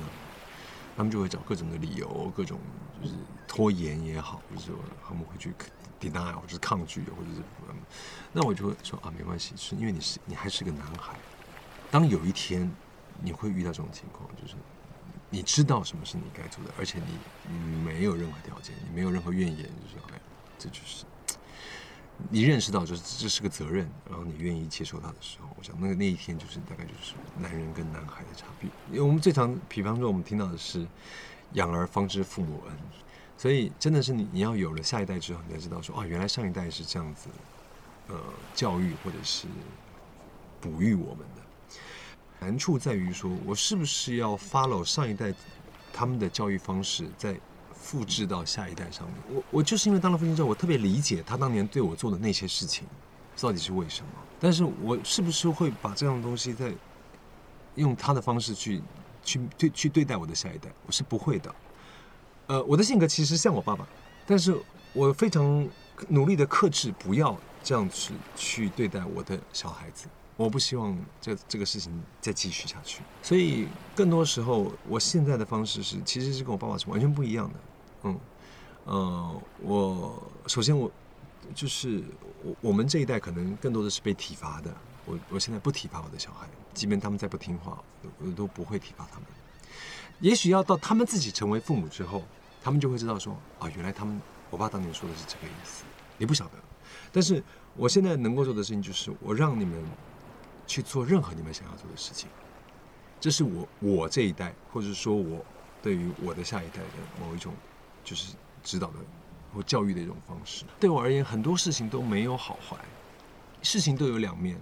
[0.98, 2.60] 他们就会找各种的理由，各种
[3.02, 3.14] 就是
[3.48, 4.76] 拖延也好，就是说
[5.08, 5.54] 他们会去
[6.00, 7.44] deny 或者是抗拒，或者是
[8.34, 11.16] 那我就会说啊，没关系，是因为你是你还是个男孩。
[11.92, 12.72] 当有一天
[13.22, 14.56] 你会遇到这种情况，就是。
[15.36, 20.22] 你知道什么是你该做的，而且你没有任何条件，你没有任何怨言，就是哎，
[20.58, 21.04] 这就是
[22.30, 28.70] 你认识到这这是个责任，然后你愿意接受它的时候，我想那个那一天就是大概就是男人跟男孩的差别。
[28.90, 30.88] 因为我们最常，比方说我们听到的是
[31.52, 32.78] “养儿方知父母恩”，
[33.38, 37.28] 所以真的是你你要有了下一代之后，你才知道说啊，原来上一代是这样子，
[38.08, 38.16] 呃，
[38.54, 39.48] 教育或者是
[40.62, 41.42] 哺育我们的。
[42.40, 45.34] 难处在于说，我是不是要 follow 上一代
[45.92, 47.40] 他们的教育方式，在
[47.74, 49.16] 复制到下一代上面？
[49.30, 52.86] 我我就是因为当了父亲之后，我特别理解他当年对我做的那些事情，
[53.40, 54.12] 到底是为什么？
[54.40, 56.74] 但是我是不是会把这样的东西在
[57.76, 58.82] 用他的方式去
[59.24, 60.70] 去对去对待我的下一代？
[60.86, 61.56] 我是不会的。
[62.48, 63.88] 呃，我的性格其实像我爸爸，
[64.28, 64.56] 但是
[64.94, 65.68] 我非常
[66.10, 70.08] 努力的克制，不要这样子去对待我的小孩子。
[70.38, 77.60] 我不希望这这个事情再继续下去，所以更多时候，我现在的方式是，其实是跟我爸爸是完全不一样的。
[78.04, 78.20] 嗯，
[78.84, 80.92] 呃，我首先我
[81.54, 82.04] 就是
[82.44, 84.76] 我我们这一代可能更多的是被体罚的。
[85.06, 87.82] 我我现在不体罚我的小孩，即便他们再不听话，
[88.20, 89.28] 我都不会体罚他们。
[90.20, 92.22] 也许要到他们自己成为父母之后，
[92.62, 94.20] 他们就会知道说，啊，原来他们
[94.50, 95.86] 我爸当年说的是这个意思，
[96.18, 96.52] 你不晓得。
[97.14, 97.42] 但是
[97.78, 99.82] 我现在能够做的事情就是，我让你们。
[100.68, 102.30] 去做任何你们想要做的事情，
[103.20, 105.44] 这是我我这一代，或者说我
[105.82, 106.84] 对于我的下一代的
[107.22, 107.54] 某一种，
[108.04, 108.96] 就是指导的
[109.54, 110.66] 或教育的一种方式。
[110.80, 112.78] 对我而言，很多事情都没有好坏，
[113.62, 114.60] 事情都有两面。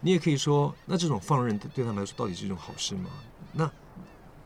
[0.00, 3.10] 你也可以说，那这种放任对他们来说到底是一种好事吗？
[3.52, 3.70] 那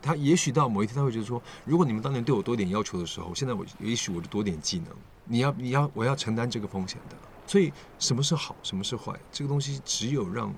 [0.00, 4.88] 他也许到某一天他会觉得说，如果你们当年对我多点要求的时候，现在我也许我就多点技能。
[5.24, 7.16] 你要你要我要承担这个风险的。
[7.46, 10.52] 所以什么是好，什么是坏，这个东西只有让。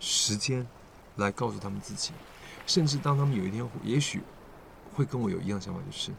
[0.00, 0.66] 时间，
[1.16, 2.12] 来告诉他们自己，
[2.66, 4.22] 甚至当他们有一天，也许
[4.94, 6.12] 会跟我有一样想法，就是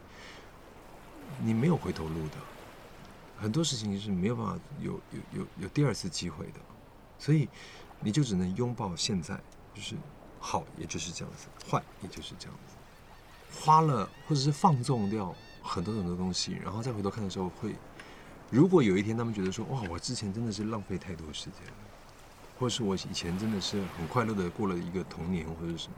[1.42, 2.36] 你没有回头路的，
[3.38, 6.60] 很多事情是没有办法有有有有第二次机会的，
[7.18, 7.48] 所以
[8.00, 9.38] 你就只能拥抱现在，
[9.74, 9.96] 就是
[10.38, 17.74] 好，也就是这样子，坏，也就是这样子，花了或者是放纵掉很多很多东西，然后再回头看的时候，会
[18.50, 21.79] 如果有一天他们觉得说，哇，我之前真的是浪费太多时间了。
[22.60, 25.94] 或是我以前真的是很快乐的过了一个童年，或者是什么，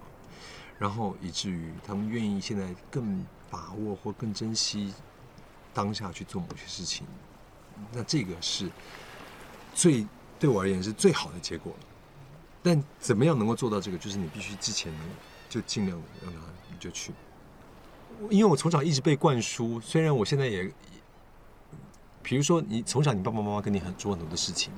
[0.78, 4.94] 然后以至于他们愿意现在更把握或更珍惜
[5.74, 7.04] 当下去做某些事情，
[7.92, 8.70] 那这个是
[9.74, 10.06] 最
[10.38, 11.74] 对我而言是最好的结果。
[12.62, 13.98] 但怎么样能够做到这个？
[13.98, 15.02] 就是你必须之前能
[15.48, 16.38] 就尽量让他
[16.70, 17.12] 你就去，
[18.30, 20.72] 因为我从小一直被灌输，虽然我现在也。
[22.22, 24.72] 比如说，你从小你爸爸妈妈跟你很做很多的事情，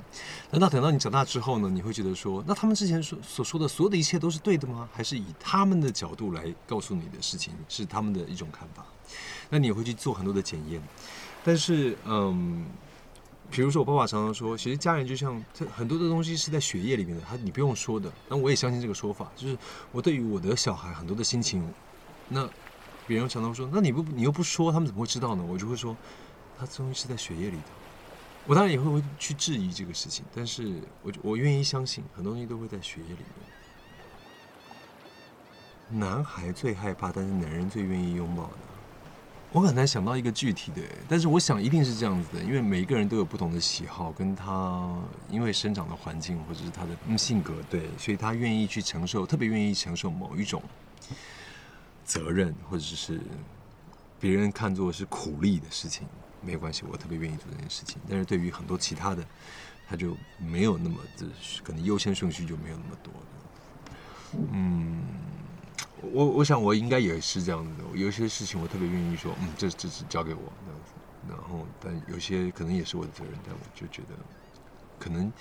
[0.50, 1.68] 难道等到你长大之后呢？
[1.68, 4.88] 你会觉得说，那他们之前所所说的所有的一切都是对的吗？
[4.92, 8.87] 还是以他们的角度来告诉你的事情是他们的一种看法？
[9.50, 10.80] 那你会去做很多的检验。
[11.44, 12.64] 但是，嗯，
[13.50, 15.44] 比如说我爸爸常常说，其实家人就像
[15.76, 18.11] 很多的东西是在血液里面的，他你不用说的。
[18.26, 19.57] 那我也相信这个说法，就是
[19.92, 21.62] 我对于我的小孩很多的心情，
[22.30, 22.48] 那
[23.07, 25.44] 别人常常说，那你不你又不说，他们怎么会知道呢？
[25.46, 25.94] 我就会说。
[26.59, 27.73] 它终于是在血液里头，
[28.47, 33.27] 我当然也会会去质疑这个事情，但是我我愿意相信很多东西都会在血液里面。
[36.01, 38.53] 男孩最害怕，但是男人最愿意拥抱的。
[39.53, 44.93] 我很难想到一个具体的，但是我想一定是这样子的，因为每一个人都有不同的喜好，跟他
[45.31, 50.61] 因为生长的环境或者是他的性格，对，所以他愿意去承受，特别愿意承受某一种
[52.05, 53.21] 责任，或者是
[54.19, 56.05] 别人看作是苦力的事情。
[56.44, 58.00] 没关系，我特别愿意做这件事情。
[58.09, 59.24] 但是对于很多其他的，
[59.88, 61.26] 他就没有那么的，
[61.62, 63.12] 可能优先顺序就没有那么多。
[64.52, 65.02] 嗯，
[66.02, 67.85] 我我想我应该也是这样子的。
[67.96, 70.92] 有些事情我特别愿意说，嗯，这这是交给我这样子。
[71.28, 74.14] 然后，但有些可能也是我的责任，但我就觉得
[74.98, 75.33] 可能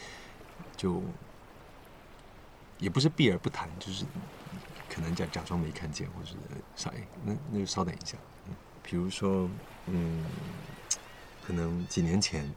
[0.77, 1.03] 就
[2.77, 4.05] 也不是避而不谈，就是
[4.87, 6.29] 可能假假装没看见，或者
[6.75, 6.93] 啥
[7.25, 8.17] 那那就稍等一下。
[8.47, 9.49] 嗯，比如说，
[9.87, 10.23] 嗯。
[11.45, 12.49] 可能几年前，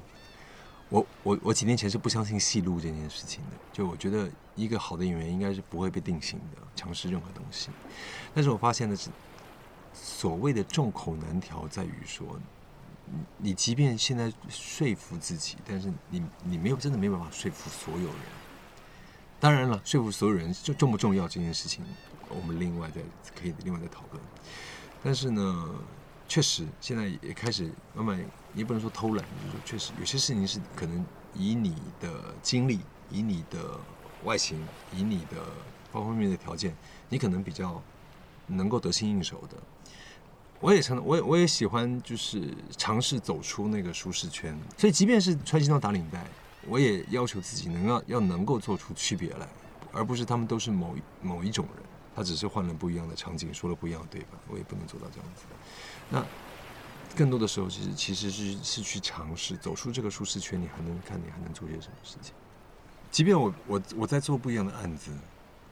[0.88, 3.50] 我我我几年前是不相信戏路这件事情的。
[3.72, 7.70] 就我觉得一个好的演员应该是不会被定型的，尝试任何东西。
[8.32, 9.10] 但是我发现的是，
[9.92, 12.24] 所谓的众口难调在于说，
[13.38, 18.16] 你即便现在说服自己，但是你你没有真的没办法说服所有人。
[19.40, 21.84] 当然了，说服所有人就重不重要这件事情，
[22.28, 23.00] 我们另外再
[23.34, 24.22] 可以另外再讨论。
[25.02, 25.74] 但是呢？
[26.28, 28.18] 确实，现在也开始慢慢，
[28.54, 33.78] 也不能说偷懒，就是，确实有些事情是可能以你的经历、以你的
[34.24, 34.58] 外形、
[34.92, 35.36] 以你的
[35.92, 36.74] 方方面面的条件，
[37.08, 37.80] 你可能比较
[38.46, 39.56] 能够得心应手的。
[40.60, 44.58] 我也常，我也我也喜欢，就是尝试走出那个舒适圈。
[44.76, 46.26] 所以，即便是穿西装打领带，
[46.66, 49.46] 我也要求自己能要要能够做出区别来，
[49.92, 51.85] 而不是他们都是某某一种人，
[52.16, 55.42] 他只是换了不一样的场景，说了不一样的对白，我也不能做到这样子。
[56.08, 56.24] 那
[57.14, 62.32] 更多的时候，其实其实是是去尝试走出这个舒适圈，你还能看你还能做些什么事情。
[63.10, 65.12] 即便我我我在做不一样的案子，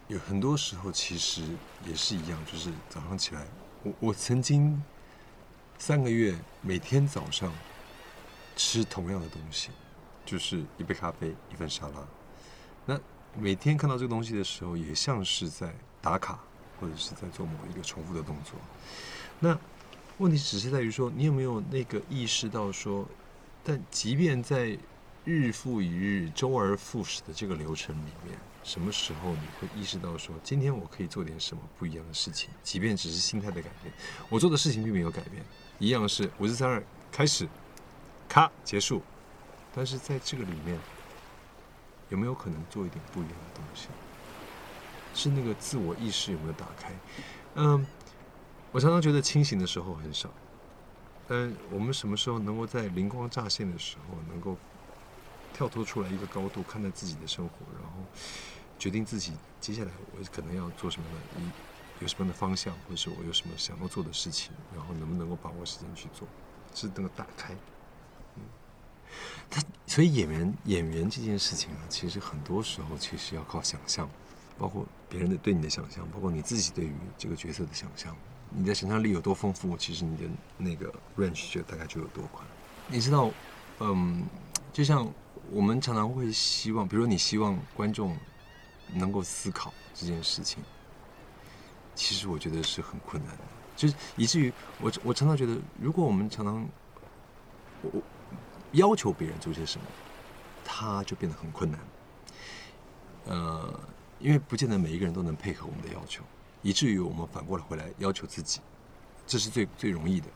[0.08, 1.42] 有很多时候其实
[1.86, 3.46] 也是一样，就是早上起来。
[3.82, 4.82] 我我曾经
[5.78, 7.50] 三个月每天早上
[8.54, 9.70] 吃同样的东西，
[10.24, 12.06] 就是一杯咖啡一份沙拉。
[12.86, 13.00] 那
[13.34, 16.38] 每天看到这个东西的时候，也像是在打卡，
[16.78, 18.52] 或者是在做某一个重复的动作。
[19.40, 19.58] 那
[20.18, 23.08] 问题只是在于说，你有没有那个意识到说，
[23.64, 24.78] 但即便在
[25.24, 28.38] 日复一日、周而复始的这个流程里面。
[28.62, 32.50] 什么时候你会意识到说，今天我可以做点什么不一样的事情？
[32.62, 33.92] 即便只是心态的改变，
[34.28, 35.42] 我做的事情并没有改变，
[35.78, 37.48] 一样是五四三二开始，
[38.28, 39.02] 咔结束。
[39.74, 40.78] 但是在这个里面，
[42.10, 43.88] 有没有可能做一点不一样的东西？
[45.14, 46.92] 是那个自我意识有没有打开？
[47.54, 47.86] 嗯，
[48.72, 50.28] 我常常觉得清醒的时候很少，
[51.26, 54.56] 但我们什么时候能够在灵光乍现的时候，能够
[55.54, 57.98] 跳脱出来一个高度，看待自己的生活，然后。
[58.76, 61.44] 决定自己接下来我可能要做什么的，一
[62.02, 66.26] 有什么样的方向，或者是我有什么想要做的事情，然后能不能够把握时间去做，
[66.74, 67.54] 是能够打开。
[68.34, 68.42] 嗯，
[69.48, 74.10] 他所以演员演员这件事情啊，其实很多时候其实要靠想象，
[74.58, 78.16] 包括别人的对你的想象，包括你自己对于这个角色的想象，
[78.50, 80.24] 你的想象力有多丰富，其实你的
[80.58, 82.44] 那个 range 就大概就有多宽。
[82.88, 83.30] 你知道，
[83.80, 84.24] 嗯，
[84.72, 85.08] 就像
[85.50, 88.16] 我们常常会希望，比如说你希望观众。
[88.92, 90.62] 能够思考这件事情，
[91.94, 93.42] 其实我觉得是很困难的，
[93.74, 96.68] 就是以至于我我常常觉得，如果我们常常
[97.80, 98.02] 我
[98.72, 99.86] 要求别人做些什么，
[100.62, 101.80] 他就变得很困难。
[103.24, 103.80] 呃，
[104.24, 106.24] 因为不见得每一个人都能配合我们的要求，
[106.62, 108.60] 以至于我们反过来回来要求自己，
[109.26, 110.26] 这是最最容易的。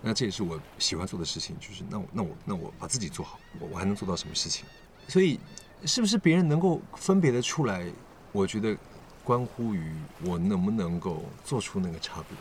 [0.00, 4.64] 那这也是我喜欢做的事情，就是那我那我那我把自己做好，我我还能做到什么事情？
[5.08, 5.38] 所以。
[5.84, 7.86] 是不是别人能够分别的出来？
[8.32, 8.74] 我觉得
[9.22, 12.36] 关乎于我能不能够做出那个差别，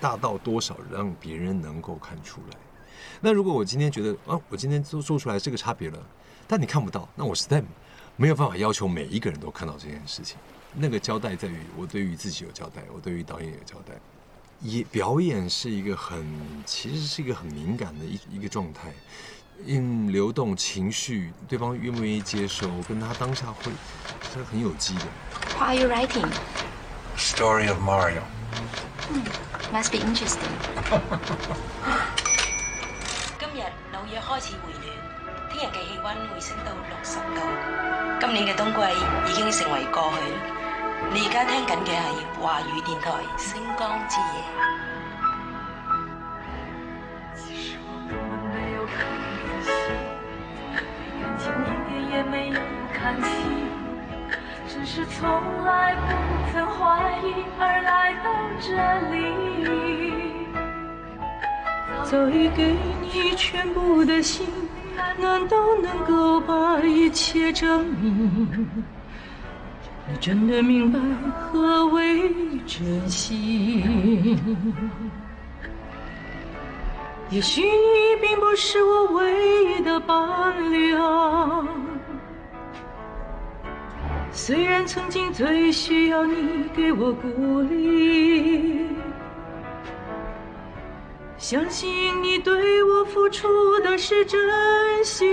[0.00, 2.56] 大到多少让别人能够看出来。
[3.20, 5.98] 那如果我今天觉得啊，我今天做做出来这个差别了，
[6.46, 7.60] 但你看不到，那我实在
[8.20, 10.36] 没有办法要求每一个人都看到这件事情。
[10.74, 13.94] 那个交代在于我对于自己有交代，我对于导演有交代。
[14.60, 16.26] 也表演是一个很，
[16.66, 18.92] 其实是一个很敏感的一一个状态。
[19.64, 23.70] 因流动情绪，对方愿不愿意接受，跟他当下会
[24.32, 25.04] 是很有机的。
[25.56, 26.28] What are you writing?
[27.16, 28.24] Story of Mario.
[29.08, 29.22] Hmm,
[29.72, 30.50] must be interesting.
[33.38, 34.97] 今日紐約開始回暖，
[35.58, 37.42] 聽日嘅氣温會升到六十度。
[38.20, 38.78] 今年嘅冬季
[39.28, 40.16] 已經成為過去。
[41.12, 44.24] 你而家聽緊嘅係華語電台《星光之夜》。
[54.90, 55.30] 是从
[55.64, 56.06] 来不
[56.50, 58.72] 曾怀疑而来到这
[59.12, 60.48] 里，
[62.02, 64.46] 早已给你全部的心，
[65.20, 68.68] 难道能够把一切证明？
[70.10, 70.98] 你真的明白
[71.30, 72.30] 何为
[72.66, 74.38] 真心？
[77.30, 81.68] 也许你并不是我唯一的伴侣啊。
[84.32, 88.77] 虽然曾经最需要你给我鼓励，
[91.50, 95.26] 相信你对我付出的是真心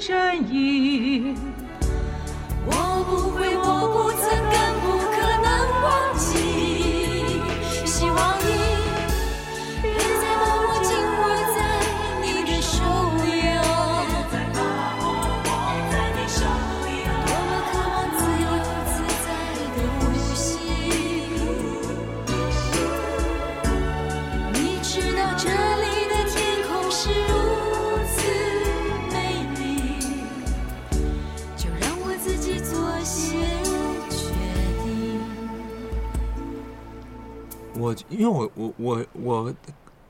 [0.00, 1.51] 真意。
[38.08, 39.54] 因为我我我我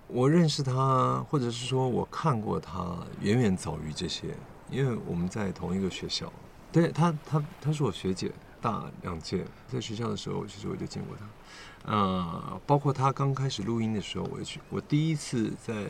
[0.09, 4.35] 我认识他，或者是说我看过他，远远早于这些。
[4.71, 6.33] 因为我们在同一个学校，
[6.73, 11.93] 对他他他是我学姐，大两届，在学校的时候，其实我就见过他。
[11.93, 14.59] 呃，包括他刚开始录音的时候，我也去。
[14.71, 15.89] 我第一次在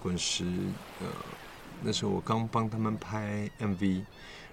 [0.00, 0.44] 滚石，
[1.00, 1.08] 呃，
[1.82, 4.04] 那时候我刚帮他们拍 MV，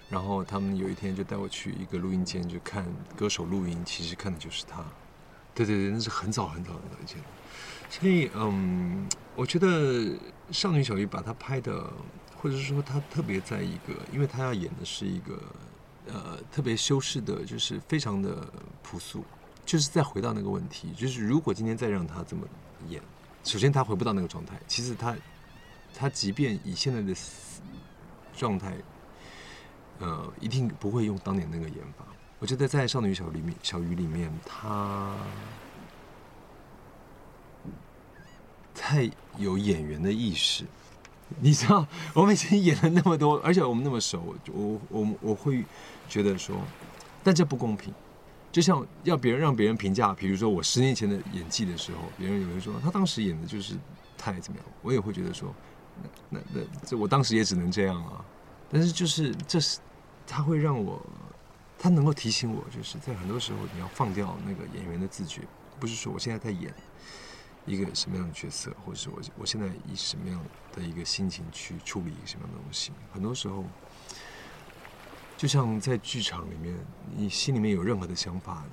[0.10, 2.84] 然后他们有一天就带我去一个录音间，就看
[3.16, 4.84] 歌手录音，其实看的就是他。
[5.58, 7.20] 对对对，那是很早很早很早以前。
[7.90, 10.16] 所以，嗯，我觉得
[10.52, 11.92] 少女小鱼把她拍的，
[12.38, 15.42] 或者是说他特别在一个，因为他要演的是一个。
[16.10, 18.48] 呃，特别修饰的，就是非常的
[18.82, 19.26] 朴素，
[19.66, 22.48] 就是再回到那个问题，就是如果今天再让他这么
[22.88, 23.02] 演，
[23.44, 25.14] 首先他回不到那个状态，其实他，
[25.94, 27.14] 他即便以现在的
[28.38, 28.78] 状态，
[30.00, 32.06] 呃，一定不会用当年那个演法。
[32.40, 35.16] 我觉得在《少女小里面，小鱼》里面，他
[38.76, 40.64] 太有演员的意识。
[41.40, 45.66] 你知道，我们已经演了那么多，而且我们那么熟，我我我会
[46.08, 46.56] 觉得说，
[47.24, 47.94] 但这不公平。
[48.50, 53.76] 就像要别人让别人评价，比如说我十年前的演技的时候，别人有人说他当时演的就是
[54.18, 55.54] 太怎么样，我也会觉得说，
[56.30, 58.24] 那那那这我当时也只能这样啊。
[58.72, 59.80] 但是就是这是
[60.26, 61.06] 他会让我，
[61.78, 65.42] 他能够提醒我，就是在很多时候你要放掉那个演员的自觉，
[65.80, 66.74] 不是说我现在在演。
[67.70, 72.94] 一个什么样的角色，或者是我我现在以什么样的一个心情去处理一个什么样的东西？
[73.12, 73.66] 很多时候，
[75.36, 76.74] 就像在剧场里面，
[77.14, 78.64] 你心里面有任何的想法，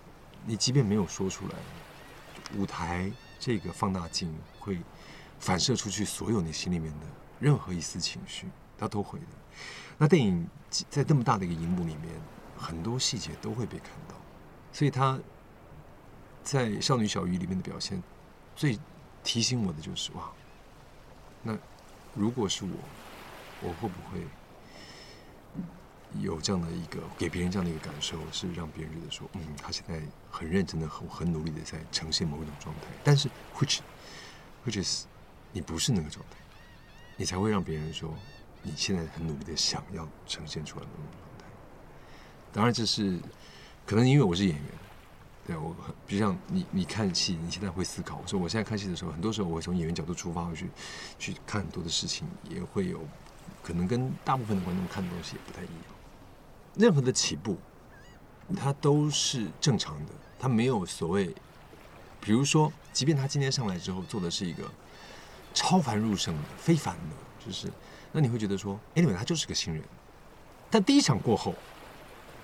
[0.46, 1.54] 你即便没有说出来，
[2.56, 4.78] 舞台这个放大镜会
[5.40, 7.06] 反射出去所有你心里面的
[7.40, 8.46] 任何一丝情绪，
[8.78, 9.26] 它都会的。
[9.98, 10.48] 那电影
[10.88, 12.12] 在这么大的一个荧幕里面，
[12.56, 14.14] 很多细节都会被看到，
[14.72, 15.18] 所以他
[16.42, 18.02] 在《少女小鱼》里面的表现。
[18.56, 18.78] 最
[19.24, 20.30] 提醒我的就是哇，
[21.42, 21.58] 那
[22.14, 22.70] 如果是我，
[23.60, 24.24] 我会不会
[26.20, 30.00] 有这样的一个给别人这样的一个感受，是让别人觉得说，嗯，他现在
[30.30, 33.80] 很认真的、很很努力的在呈现某一种状态，但是，which
[34.64, 35.06] which is
[35.50, 36.36] 你不是那个状态，
[37.16, 38.14] 你才会让别人说
[38.62, 40.90] 你现在很努力的想要呈现出来的。
[42.54, 43.18] 当然，这是
[43.84, 44.64] 可能因为我是演员。
[45.44, 45.74] 对我，
[46.06, 48.20] 比如像你，你看戏，你现在会思考。
[48.22, 50.70] 我说我现在看戏的时候，很多时候我会从演员角度出发，去
[51.18, 53.00] 去看很多的事情，也会有
[53.60, 55.84] 可能跟大部分的观众看的东西也不太一样。
[56.76, 57.58] 任何的起步，
[58.56, 61.34] 它都是正常的，它没有所谓。
[62.20, 64.70] 比如说，即便他今天上来之后做的是一个
[65.52, 67.68] 超凡入圣的、非凡的，就是
[68.12, 69.82] 那你会觉得说，anyway，他就是个新人。
[70.70, 71.52] 但第一场过后。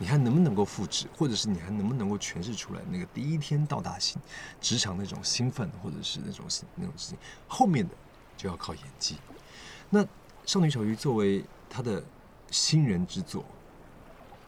[0.00, 4.16] 你还能不能够复制，或者是你还能不能够诠释出来那个第一天到达新
[4.58, 7.18] 职场那种兴奋，或者是那种那种事情？
[7.46, 7.94] 后面的
[8.34, 9.18] 就要靠演技。
[9.90, 10.02] 那
[10.46, 12.02] 《少女小鱼》作为她的
[12.50, 13.44] 新人之作，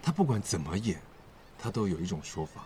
[0.00, 0.98] 她不管怎么演，
[1.58, 2.64] 她都有一种说法。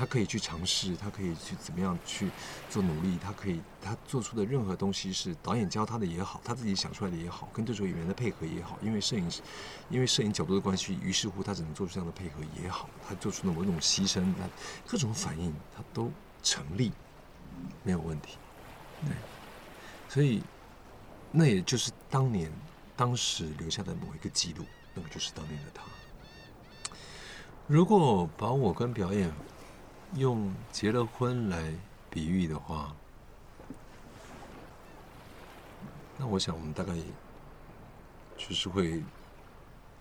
[0.00, 2.30] 他可以去尝试，他可以去怎么样去
[2.70, 9.42] 做努力，他可以他做出的任何东西是导演教他的也好，他自己想出来的也好，跟对手演员的配合也好，因为摄影师，
[9.90, 14.48] 因为摄影角度的关系，于是乎他只能做出这样的配合也好，他做出的某种牺牲，那
[14.86, 16.10] 各种反应他都
[16.42, 16.92] 成立，
[17.82, 18.38] 没有问题。
[19.02, 19.14] 对，
[20.08, 20.42] 所以
[21.30, 22.50] 那也就是当年
[22.96, 25.82] 当时留下的某一个记录，那么就是当年的他。
[27.66, 29.30] 如果把我跟表演。
[30.16, 31.72] 用结了婚来
[32.10, 32.94] 比喻的话，
[36.18, 36.92] 那我想我们大概
[38.36, 39.00] 就是会，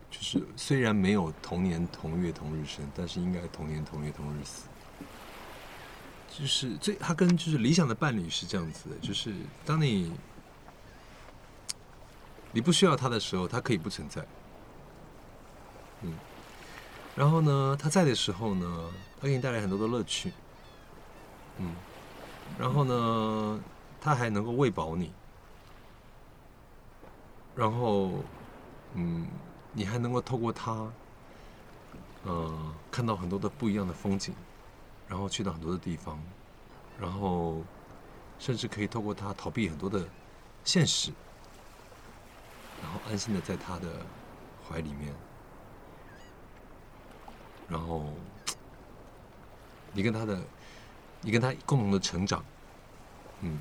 [0.10, 4.64] 就是虽然没有同年同月同日生，但是应该同年同月同日死。
[6.28, 9.34] 就是最他跟就是理想的伴侣是这样子的，就是
[9.66, 10.12] 当你
[12.51, 14.26] 你不需要他的时候，他可以不存在。
[16.01, 16.14] 嗯。
[17.16, 20.32] 然后呢，他在的时候呢，他给你带来很多的乐趣，
[21.57, 21.76] 嗯，
[22.57, 23.60] 然后呢，
[23.99, 25.12] 他还能够喂饱你，
[27.55, 28.12] 然后，
[28.93, 29.28] 嗯，
[29.74, 30.89] 你还能够透过他，
[32.24, 34.34] 呃，看到很多的不一样的风景，
[35.07, 36.18] 然后去到很多的地方，
[36.97, 37.62] 然后，
[38.39, 40.07] 甚至可以透过他逃避很多的
[40.64, 41.12] 现实，
[42.82, 44.05] 然后安心的在他的
[44.66, 45.14] 怀里面。
[47.70, 48.06] 然后，
[49.94, 50.42] 你跟他的，
[51.22, 52.44] 你跟他共同的成长，
[53.42, 53.60] 嗯，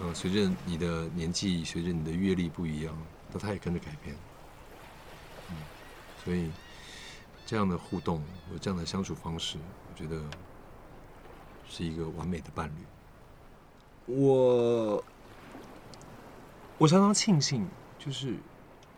[0.00, 2.96] 呃，随着你的年纪，随着你的阅历不一样，
[3.32, 4.14] 那他也跟着改变，
[5.50, 5.56] 嗯，
[6.24, 6.50] 所以
[7.44, 8.18] 这样的互动
[8.48, 9.58] 和这样的相处方式，
[9.90, 10.22] 我觉得
[11.68, 12.86] 是一个完美的伴侣。
[14.06, 15.02] 我
[16.78, 17.66] 我常常庆幸，
[17.98, 18.36] 就是，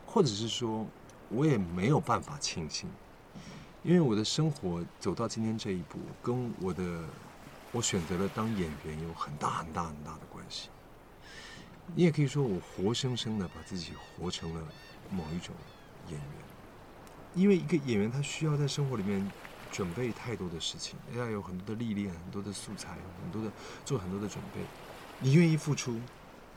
[0.05, 0.85] 或者是说，
[1.31, 2.91] 我也没有办法庆幸。
[3.87, 7.05] 因为我的生活走到今天这一步，跟我的
[7.71, 10.71] 我选择了当演员有很大很大很大的关系。
[11.95, 14.61] 你也可以说我活生生的把自己活成了
[15.09, 15.55] 某一种
[16.09, 16.31] 演员，
[17.37, 19.25] 因为一个演员他需要在生活里面
[19.71, 23.53] 准备太多的事情，要有很多的历练、很多的素材、很多的
[23.85, 24.63] 做很多的准备。
[25.21, 25.97] 你愿意付出，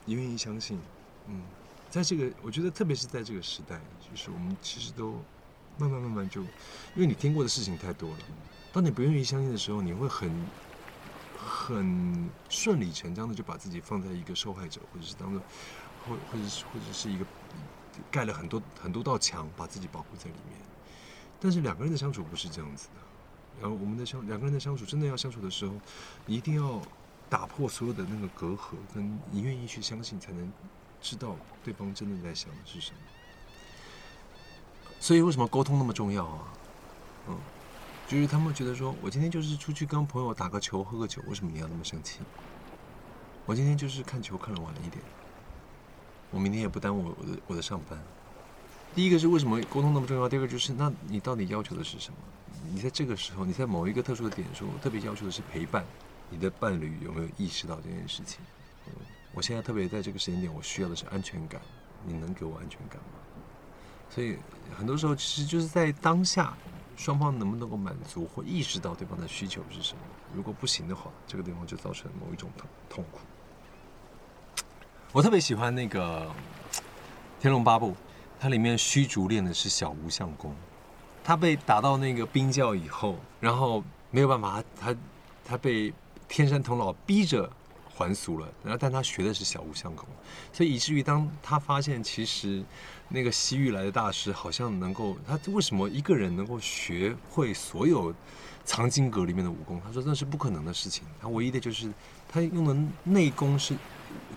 [0.04, 0.80] 你愿意相信，
[1.28, 1.44] 嗯，
[1.92, 5.22] 在这个我觉得特别是在这个时代，就是我们其实都
[5.80, 8.18] 慢慢慢慢就，因为你听过的事情太多了，
[8.74, 10.30] 当你不愿意相信的时候，你会很。
[11.42, 15.42] 很顺理成章的就把自己放在一个受害者，或者是当做，
[16.06, 17.26] 或或者是或者是一个
[18.12, 20.60] 盖了很多很多道墙，把自己保护在里面。
[21.40, 22.96] 但是两个人的相处不是这样子的。
[23.62, 25.74] 然后我们的相两个人的相处，真的要相处的时候，
[26.26, 26.82] 你一定要
[27.30, 30.52] 打破所有的那个隔阂，跟你愿意去相信，才能
[31.02, 32.98] 知道对方真的在想的是什么。
[35.00, 36.54] 所以为什么沟通那么重要啊？
[37.28, 37.38] 嗯。
[38.08, 42.20] 就是他们觉得说，我今天就是出去跟朋友打个球、喝个酒，为什么你要那么生气？
[43.46, 45.04] 我今天就是看球看的晚了一点，
[46.32, 48.00] 我明天也不耽误我的我的上班。
[48.96, 50.28] 第一个是为什么沟通那么重要？
[50.28, 52.18] 第二个就是，那你到底要求的是什么？
[52.74, 55.86] 你在这个时候，你在某一个特殊的点说，特别要求的是陪伴，
[56.32, 58.40] 你的伴侣有没有意识到这件事情？
[59.36, 61.62] 我现在特别在这个时间点，我需要的是安全感，
[62.08, 63.19] 你能给我安全感吗？
[64.10, 64.38] 所以
[64.78, 66.54] 很多时候，其实就是在当下。
[66.98, 70.02] 双方能不能够满足或意识到对方的需求是什么？
[70.36, 73.20] 如果不行的话，这个地方就造成某一种痛痛苦。
[75.14, 76.26] 我特别喜欢那个
[77.40, 77.92] 《天龙八部》，
[78.38, 80.54] 它里面虚竹练的是小无相功。
[81.24, 83.82] 他被打到那个冰窖以后，然后
[84.12, 84.94] 没有办法，他
[85.46, 85.94] 他被
[86.28, 87.50] 天山童姥逼着。
[88.00, 90.08] 还俗了，然后但他学的是小无相功，
[90.54, 92.64] 所以以至于当他发现其实
[93.10, 98.16] 那个西域来的大师好像能够，他为什么一个人能够学会所有
[98.64, 99.82] 藏经阁里面的武功？
[99.86, 101.04] 他说那是不可能的事情。
[101.22, 101.92] 他唯一的就是
[102.30, 102.74] 他用的
[103.04, 103.76] 内功是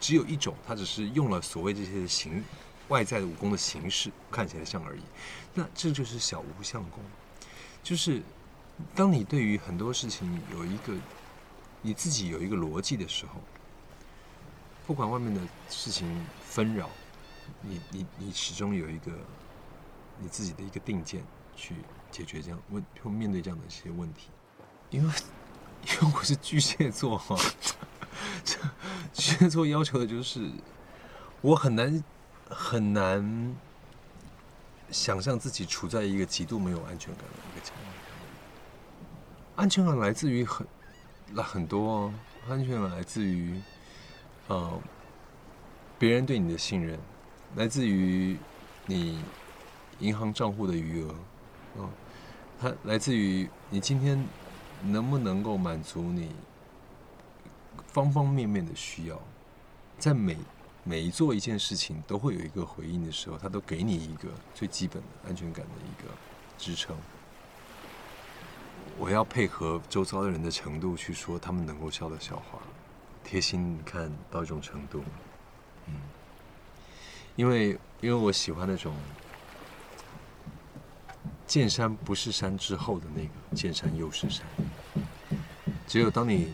[0.01, 2.43] 只有一种，他只是用了所谓这些形
[2.89, 5.03] 外在的武功的形式看起来像而已。
[5.55, 7.01] 那这就是小无相功，
[7.81, 8.21] 就是
[8.93, 10.95] 当你对于很多事情有一个
[11.81, 13.41] 你自己有一个逻辑的时候。
[14.87, 16.91] 不管外面的事情纷扰，
[17.61, 19.13] 你你你始终有一个
[20.19, 21.23] 你自己的一个定见
[21.57, 21.77] 去
[22.11, 24.29] 解决这样问或面对这样的一些问题，
[24.91, 25.15] 因为
[25.87, 27.37] 因为我是巨蟹座哈，
[29.13, 30.51] 巨蟹座要求的就是
[31.41, 32.05] 我很难
[32.49, 33.57] 很难
[34.91, 37.87] 想象自己处在一个极度没有安全感的一个情况，
[39.57, 40.67] 安全感来自于很
[41.31, 42.15] 那很多哦，
[42.49, 43.61] 安全感来自于。
[44.53, 44.71] 呃，
[45.99, 46.99] 别人对你的信任，
[47.57, 48.37] 来自于
[48.85, 49.19] 你
[49.99, 51.15] 银行账户的余额，
[51.79, 51.89] 嗯，
[52.61, 54.23] 它来自于你今天
[54.83, 56.33] 能不能够满足你
[57.87, 59.19] 方方面面的需要，
[59.99, 60.37] 在每
[60.85, 66.11] 每做一件事情都会有一个回应的时候，他都给你一个最基本的安全感的一个
[66.59, 66.95] 支撑。
[68.99, 72.59] 我要配合周遭的人的程度去说他们能够笑的笑话。
[73.33, 75.03] 贴心看到一种程度，
[75.87, 75.95] 嗯，
[77.35, 77.71] 因为
[78.03, 78.95] 因为我喜欢那种
[81.47, 84.47] 见山不是山之后的那个见山又是山。
[85.87, 86.53] 只有当你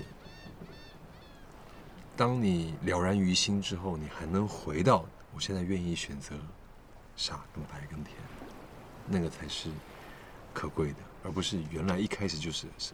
[2.16, 5.04] 当你了然于心之后，你还能回到
[5.34, 6.36] 我现在愿意选择
[7.16, 8.14] 傻跟白跟甜，
[9.04, 9.68] 那个才是
[10.54, 12.92] 可贵的，而不是原来一开始就是是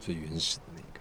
[0.00, 0.99] 最原始的那个。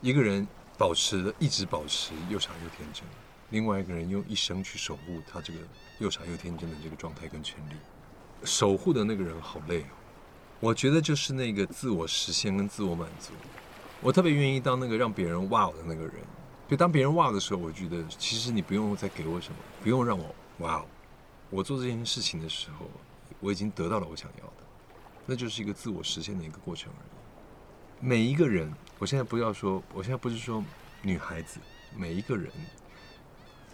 [0.00, 0.46] 一个人
[0.78, 3.04] 保持一直保持又傻又天真，
[3.50, 5.58] 另外一个人用一生去守护他这个
[5.98, 7.74] 又傻又天真的这个状态跟权利，
[8.44, 9.86] 守护的那个人好累哦。
[10.60, 13.32] 我觉得就是那个自我实现跟自我满足，
[14.00, 16.14] 我特别愿意当那个让别人哇的那个人。
[16.68, 20.84] 就当别人哇的时候，我觉得其实你不用再给我什么，不用让我哇。
[21.48, 22.90] 我做这件事情的时候，
[23.38, 24.64] 我已经得到了我想要的，
[25.24, 27.15] 那就是一个自我实现的一个过程而已。
[27.98, 30.62] 每一个人，我现在不要说，我现在不是说
[31.00, 31.58] 女孩子，
[31.96, 32.52] 每一个人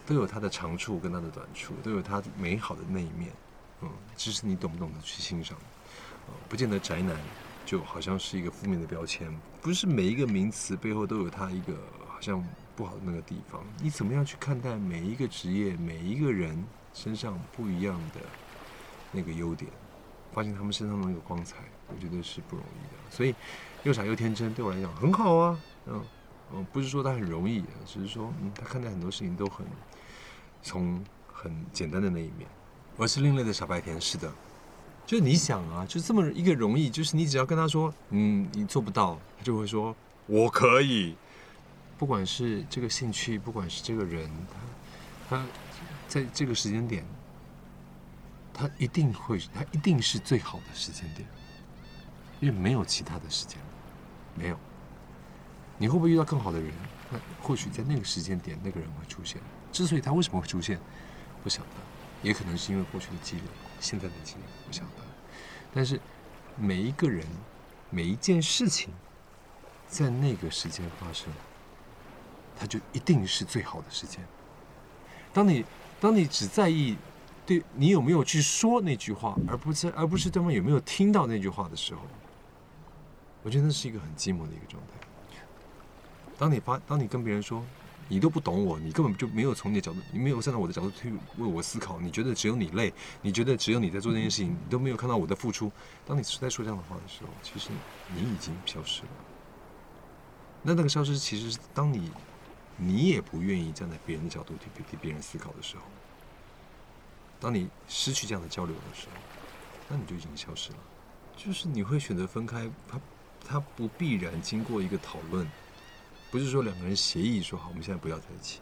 [0.06, 3.32] 都有他的长处跟他的短处，都有他美好的那一面，
[3.80, 5.58] 嗯，只是你懂不懂得去欣赏，
[6.48, 7.16] 不见得宅男
[7.66, 9.28] 就好像是一个负面的标签，
[9.60, 11.74] 不是每一个名词背后都有他一个
[12.06, 12.42] 好像
[12.76, 16.64] 不好的那个地方，你怎么样去看待每一个职业，每一个人
[16.94, 18.20] 身上不一样的
[19.10, 19.68] 那个优点，
[20.32, 21.56] 发现他们身上的那个光彩，
[21.88, 23.34] 我觉得是不容易的，所以。
[23.84, 25.58] 又傻又天真，对我来讲很好啊。
[25.86, 26.04] 嗯
[26.54, 29.66] 嗯，不是说他很容易，只是说嗯，他看待很多事情都很
[30.62, 31.02] 从
[31.32, 32.48] 很简单的那一面。
[32.96, 34.32] 我是另类的傻白甜，是的。
[35.04, 39.94] 就你想啊，就这么一个容易，就是你只要跟他说，嗯，你做不到，他就会说
[40.26, 41.16] 我可以。
[41.98, 44.28] 不管是这个兴趣，不管是这个人，
[45.28, 45.46] 他他
[46.08, 47.04] 在这个时间点，
[48.52, 51.28] 他一定会，他一定是最好的时间点，
[52.40, 53.56] 因为没有其他的时间，
[54.34, 54.58] 没有。
[55.78, 56.72] 你会不会遇到更好的人？
[57.10, 59.40] 那或许在那个时间点，那个人会出现。
[59.70, 60.78] 之所以他为什么会出现，
[61.42, 61.68] 不晓得，
[62.22, 63.42] 也可能是因为过去的积累，
[63.80, 65.02] 现在的积累，不晓得。
[65.74, 66.00] 但是
[66.56, 67.26] 每一个人，
[67.90, 68.90] 每一件事情，
[69.88, 71.32] 在那个时间发生。
[72.54, 74.20] 它就一定是最好的时间。
[75.32, 75.64] 当你
[75.98, 76.96] 当你只在意
[77.44, 82.02] 对你有没有去说那句话，而不是而不是对方有没有听到那句话的时候，
[83.42, 85.38] 我觉得那是一个很寂寞的一个状态。
[86.38, 87.64] 当你发当你跟别人说
[88.08, 95.70] 你都不懂我，你根本就没有从你的角度，你没有站在我的角度去为我思考，你觉得只有你累，你觉得只有你在做这件事情，你都没有看到我的付出。
[96.06, 97.70] 当你在说这样的话的时候，其实
[98.14, 99.08] 你已经消失了。
[100.62, 102.10] 那那个消失其实是当你。
[102.78, 105.82] 你也不愿意站在别人的角度去替别人思考的时候，
[107.38, 109.20] 当你失去这样的交流的时候，
[109.90, 110.78] 那你就已经消失了。
[111.36, 112.98] 就是你会选择分开，他
[113.46, 115.46] 他不必然经过一个讨论，
[116.30, 118.60] 不是说两个人协议说好我们现在不要在一起。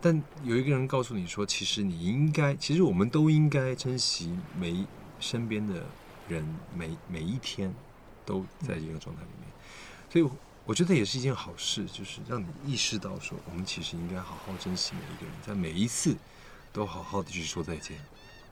[0.00, 4.86] 但有一个人告诉你说，其实你应该，其实我们都应该珍惜每
[5.20, 5.84] 身边的
[6.28, 7.74] 人，每每一天
[8.24, 9.48] 都在一个状态里面，
[10.10, 10.28] 所以。
[10.68, 16.16] 我觉得也是一件好事，就是让你意识到说，我们其实应该好好珍惜每一个人，在每一次
[16.72, 17.96] 都好好的去说再见。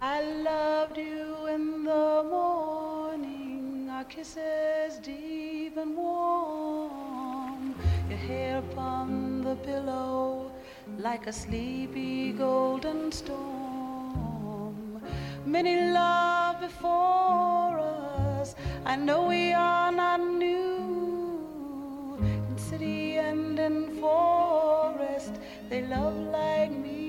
[0.06, 7.74] I loved you in the morning, our kisses deep and warm,
[8.10, 10.52] your hair upon the pillow
[10.98, 15.00] like a sleepy golden storm.
[15.46, 22.18] Many love before us, I know we are not new.
[22.20, 25.40] In city and in forest
[25.70, 27.03] they love like me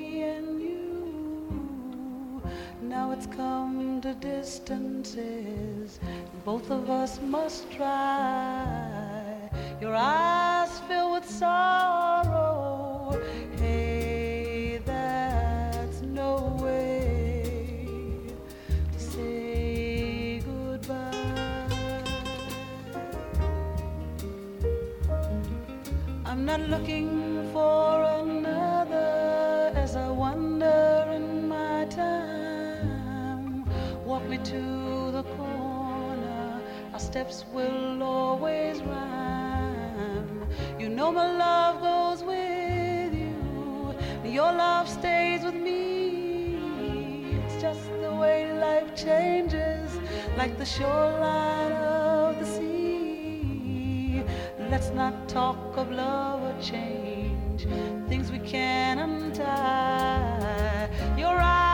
[2.89, 5.99] now it's come to distances.
[6.45, 9.49] Both of us must try.
[9.81, 13.19] Your eyes fill with sorrow.
[13.57, 17.87] Hey that's no way
[18.93, 22.03] to say goodbye.
[26.25, 28.14] I'm not looking for another
[37.15, 40.45] steps will always rhyme.
[40.77, 43.95] You know my love goes with you,
[44.25, 46.57] your love stays with me.
[47.45, 49.97] It's just the way life changes,
[50.35, 54.21] like the shoreline of the sea.
[54.69, 57.65] Let's not talk of love or change,
[58.09, 60.89] things we can't untie.
[61.17, 61.64] Your eyes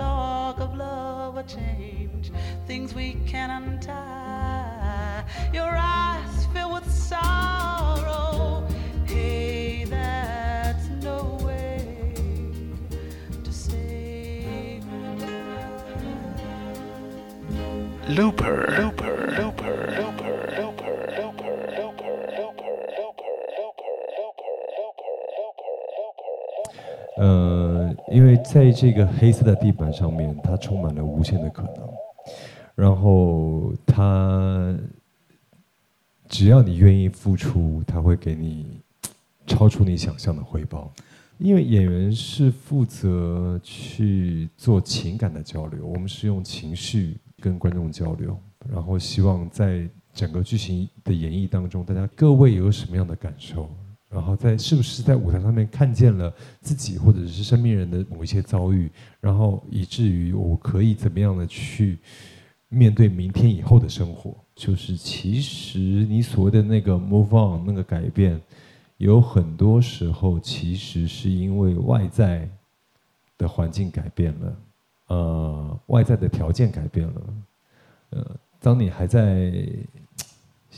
[0.00, 2.32] talk of love or change,
[2.66, 5.22] things we can untie.
[5.52, 8.66] Your eyes fill with sorrow.
[9.04, 12.14] Hey, that's no way
[13.44, 14.80] to say
[18.08, 18.56] Looper.
[18.78, 18.82] Looper.
[18.82, 18.99] Looper.
[28.44, 31.88] 在这个黑色的地板上面，它充满了无限的可能。
[32.74, 34.76] 然后它
[36.28, 38.80] 只要你愿意付出，它会给你
[39.46, 40.92] 超出你想象的回报。
[41.38, 48.38] 因为演员是负责去做情感的交流，我们是用情绪跟观众交流，
[48.70, 53.70] 然后希望在整个剧情的演绎当中，大家各位有什么样的感受，
[54.10, 58.90] 然后在是不是在舞台上面看见了自己或者是身边人的某一些遭遇，
[59.20, 61.98] 然后以至于我可以怎么样的去
[62.68, 68.40] 面对明天以后的生活，就是其实你所谓的那个 move on 那个改变。
[68.98, 72.46] 有很多时候，其实是因为外在
[73.38, 74.56] 的环境改变了，
[75.06, 77.22] 呃，外在的条件改变了，
[78.10, 79.54] 呃，当你还在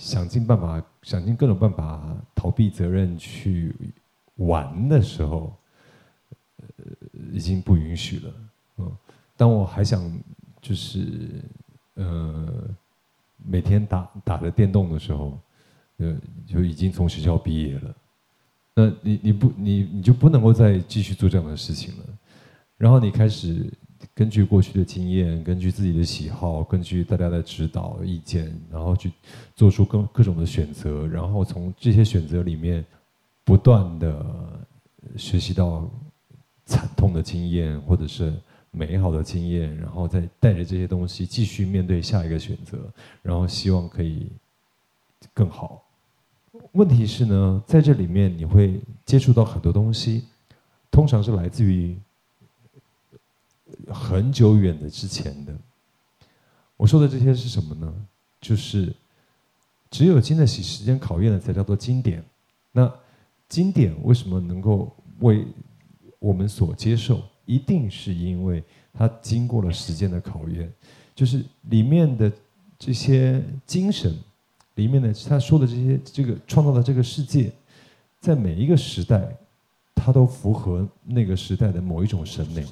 [0.02, 3.72] 想尽办法、想尽各种办法逃避责任去
[4.34, 5.54] 玩的时候，
[6.56, 6.66] 呃，
[7.32, 8.34] 已经不允许了。
[8.78, 8.96] 嗯，
[9.36, 10.12] 当我还想
[10.60, 11.40] 就是
[11.94, 12.68] 呃
[13.36, 15.38] 每天打打着电动的时候，
[15.98, 16.16] 呃，
[16.48, 17.94] 就已经从学校毕业了。
[18.74, 22.04] 那你你不你你就不能够再继续做这样的事情了，
[22.76, 23.72] 然后你开始
[24.14, 29.10] 根据过去的经验，根据自己的喜好，根据大家的指导意见，然后去
[29.56, 32.84] 做出各各种的选择，然后从这些选择里面
[33.42, 34.24] 不断的
[35.16, 35.88] 学习到
[36.66, 38.32] 惨痛的经验或者是
[38.70, 42.78] 美好的经验，然后再带着这些东西继续面对下一个选择，
[43.22, 44.26] 然后希望可以
[45.32, 45.82] 更好。
[46.72, 50.24] 问题是呢，在这里面你会接触到很多东西，
[50.90, 51.96] 通常是来自于
[53.88, 55.54] 很久远的之前的。
[56.76, 57.94] 我说的这些是什么呢？
[58.40, 58.92] 就是
[59.90, 62.24] 只有经得起时间考验的才叫做经典。
[62.72, 62.92] 那
[63.48, 65.46] 经典为什么能够为
[66.18, 67.22] 我们所接受？
[67.44, 68.62] 一定是因为
[68.92, 70.72] 它经过了时间的考验，
[71.14, 72.32] 就是里面的
[72.78, 74.16] 这些精神。
[74.76, 77.52] 里面的他说的这些，这个创造的这个世界，
[78.20, 79.36] 在每一个时代，
[79.94, 82.64] 它都符合那个时代的某一种审美。